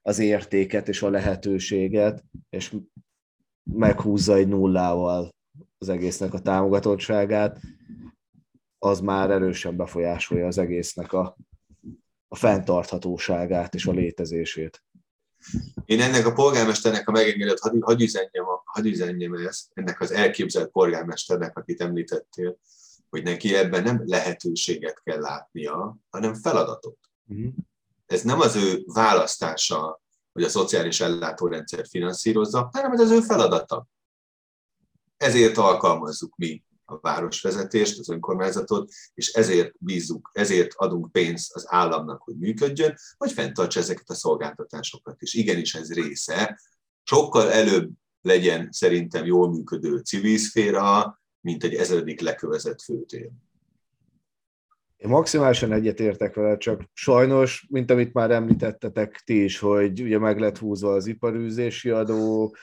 az 0.02 0.18
értéket 0.18 0.88
és 0.88 1.02
a 1.02 1.10
lehetőséget, 1.10 2.24
és 2.50 2.74
meghúzza 3.62 4.34
egy 4.34 4.48
nullával 4.48 5.34
az 5.78 5.88
egésznek 5.88 6.34
a 6.34 6.40
támogatottságát, 6.40 7.60
az 8.84 9.00
már 9.00 9.30
erősen 9.30 9.76
befolyásolja 9.76 10.46
az 10.46 10.58
egésznek 10.58 11.12
a, 11.12 11.36
a 12.28 12.36
fenntarthatóságát 12.36 13.74
és 13.74 13.86
a 13.86 13.92
létezését. 13.92 14.84
Én 15.84 16.00
ennek 16.00 16.26
a 16.26 16.32
polgármesternek, 16.32 17.08
a 17.08 17.12
megengedett, 17.12 17.58
hadd 17.58 17.82
had 17.82 18.00
üzenjem, 18.00 18.44
had 18.64 18.86
üzenjem 18.86 19.34
ezt, 19.34 19.70
ennek 19.74 20.00
az 20.00 20.10
elképzelt 20.10 20.70
polgármesternek, 20.70 21.58
akit 21.58 21.80
említettél, 21.80 22.58
hogy 23.10 23.22
neki 23.22 23.54
ebben 23.54 23.82
nem 23.82 24.02
lehetőséget 24.04 25.00
kell 25.02 25.20
látnia, 25.20 25.96
hanem 26.10 26.34
feladatot. 26.34 26.98
Uh-huh. 27.26 27.52
Ez 28.06 28.22
nem 28.22 28.40
az 28.40 28.56
ő 28.56 28.82
választása, 28.86 30.02
hogy 30.32 30.42
a 30.42 30.48
szociális 30.48 31.00
ellátórendszer 31.00 31.86
finanszírozza, 31.86 32.68
hanem 32.72 32.92
ez 32.92 33.00
az 33.00 33.10
ő 33.10 33.20
feladata. 33.20 33.86
Ezért 35.16 35.56
alkalmazzuk 35.56 36.36
mi 36.36 36.62
a 36.92 36.98
városvezetést, 37.00 37.98
az 37.98 38.08
önkormányzatot, 38.08 38.90
és 39.14 39.32
ezért 39.32 39.72
bízzuk, 39.78 40.30
ezért 40.32 40.74
adunk 40.74 41.12
pénzt 41.12 41.54
az 41.54 41.64
államnak, 41.68 42.22
hogy 42.22 42.36
működjön, 42.38 42.94
hogy 43.16 43.32
fenntartsa 43.32 43.80
ezeket 43.80 44.10
a 44.10 44.14
szolgáltatásokat. 44.14 45.20
És 45.20 45.34
igenis 45.34 45.74
ez 45.74 45.92
része. 45.92 46.60
Sokkal 47.02 47.50
előbb 47.50 47.90
legyen 48.20 48.68
szerintem 48.70 49.24
jól 49.24 49.50
működő 49.50 49.98
civil 49.98 50.38
szféra, 50.38 51.20
mint 51.40 51.64
egy 51.64 51.74
ezredik 51.74 52.20
lekövezett 52.20 52.82
főtér. 52.82 53.30
Én 54.96 55.08
maximálisan 55.08 55.72
egyetértek 55.72 56.34
vele, 56.34 56.56
csak 56.56 56.82
sajnos, 56.92 57.66
mint 57.70 57.90
amit 57.90 58.12
már 58.12 58.30
említettetek 58.30 59.22
ti 59.24 59.44
is, 59.44 59.58
hogy 59.58 60.02
ugye 60.02 60.18
meg 60.18 60.38
lett 60.38 60.58
húzva 60.58 60.92
az 60.92 61.06
iparűzési 61.06 61.90
adó, 61.90 62.54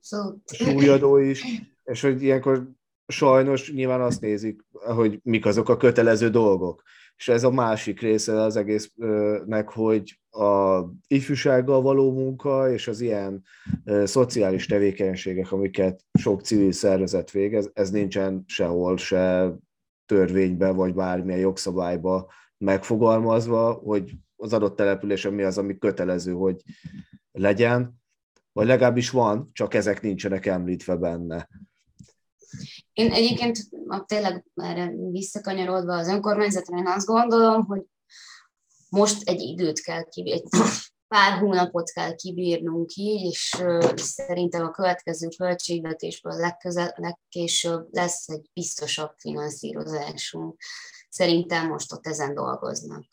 Szóval... 0.00 0.42
súlyadó 0.46 1.16
is, 1.16 1.44
és 1.84 2.00
hogy 2.00 2.22
ilyenkor 2.22 2.70
sajnos 3.08 3.72
nyilván 3.72 4.00
azt 4.00 4.20
nézik, 4.20 4.64
hogy 4.72 5.20
mik 5.22 5.46
azok 5.46 5.68
a 5.68 5.76
kötelező 5.76 6.28
dolgok. 6.30 6.82
És 7.16 7.28
ez 7.28 7.44
a 7.44 7.50
másik 7.50 8.00
része 8.00 8.40
az 8.40 8.56
egésznek, 8.56 9.68
hogy 9.68 10.20
a 10.30 10.82
ifjúsággal 11.06 11.82
való 11.82 12.12
munka 12.12 12.70
és 12.72 12.88
az 12.88 13.00
ilyen 13.00 13.44
szociális 14.04 14.66
tevékenységek, 14.66 15.52
amiket 15.52 16.04
sok 16.18 16.40
civil 16.40 16.72
szervezet 16.72 17.30
végez, 17.30 17.70
ez 17.74 17.90
nincsen 17.90 18.44
sehol 18.46 18.96
se 18.96 19.52
törvénybe 20.06 20.70
vagy 20.70 20.94
bármilyen 20.94 21.40
jogszabályba 21.40 22.32
megfogalmazva, 22.58 23.72
hogy 23.72 24.14
az 24.36 24.52
adott 24.52 24.76
településen 24.76 25.32
mi 25.32 25.42
az, 25.42 25.58
ami 25.58 25.78
kötelező, 25.78 26.32
hogy 26.32 26.62
legyen, 27.32 28.00
vagy 28.52 28.66
legalábbis 28.66 29.10
van, 29.10 29.50
csak 29.52 29.74
ezek 29.74 30.00
nincsenek 30.00 30.46
említve 30.46 30.96
benne. 30.96 31.48
Én 32.98 33.12
egyébként 33.12 33.58
tényleg 34.06 34.44
erre 34.54 34.92
visszakanyarodva 35.10 35.96
az 35.96 36.08
önkormányzatra, 36.08 36.78
én 36.78 36.86
azt 36.86 37.06
gondolom, 37.06 37.64
hogy 37.64 37.82
most 38.88 39.28
egy 39.28 39.40
időt 39.40 39.80
kell 39.80 40.02
kibírni, 40.08 40.40
egy 40.40 40.48
pár 41.08 41.38
hónapot 41.38 41.90
kell 41.90 42.14
kibírnunk 42.14 42.90
így, 42.94 43.30
és 43.30 43.56
szerintem 43.96 44.64
a 44.64 44.70
következő 44.70 45.28
költségvetésből 45.36 46.36
legközel, 46.36 46.94
legkésőbb 46.96 47.86
lesz 47.90 48.28
egy 48.28 48.50
biztosabb 48.52 49.12
finanszírozásunk. 49.16 50.56
Szerintem 51.08 51.66
most 51.68 51.92
ott 51.92 52.06
ezen 52.06 52.34
dolgoznak. 52.34 53.04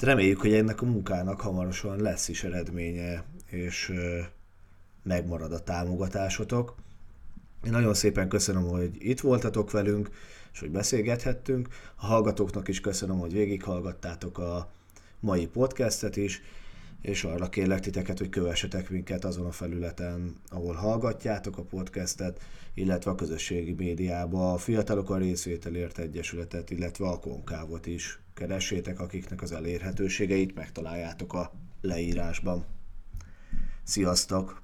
Reméljük, 0.00 0.40
hogy 0.40 0.52
ennek 0.52 0.82
a 0.82 0.86
munkának 0.86 1.40
hamarosan 1.40 2.00
lesz 2.00 2.28
is 2.28 2.44
eredménye, 2.44 3.24
és 3.46 3.92
megmarad 5.02 5.52
a 5.52 5.62
támogatásotok. 5.62 6.74
Én 7.64 7.70
nagyon 7.70 7.94
szépen 7.94 8.28
köszönöm, 8.28 8.68
hogy 8.68 8.90
itt 8.98 9.20
voltatok 9.20 9.70
velünk, 9.70 10.10
és 10.52 10.60
hogy 10.60 10.70
beszélgethettünk. 10.70 11.68
A 11.96 12.06
hallgatóknak 12.06 12.68
is 12.68 12.80
köszönöm, 12.80 13.18
hogy 13.18 13.32
végighallgattátok 13.32 14.38
a 14.38 14.70
mai 15.20 15.46
podcastet 15.46 16.16
is, 16.16 16.42
és 17.00 17.24
arra 17.24 17.48
kérlek 17.48 17.80
titeket, 17.80 18.18
hogy 18.18 18.28
kövessetek 18.28 18.90
minket 18.90 19.24
azon 19.24 19.46
a 19.46 19.50
felületen, 19.50 20.36
ahol 20.48 20.74
hallgatjátok 20.74 21.58
a 21.58 21.62
podcastet, 21.62 22.40
illetve 22.74 23.10
a 23.10 23.14
közösségi 23.14 23.72
médiába 23.72 24.52
a 24.52 24.58
Fiatalok 24.58 25.10
a 25.10 25.16
Részvételért 25.16 25.98
Egyesületet, 25.98 26.70
illetve 26.70 27.06
a 27.06 27.18
Konkávot 27.18 27.86
is 27.86 28.18
keressétek, 28.34 29.00
akiknek 29.00 29.42
az 29.42 29.52
elérhetőségeit 29.52 30.54
megtaláljátok 30.54 31.32
a 31.32 31.52
leírásban. 31.80 32.64
Sziasztok! 33.82 34.63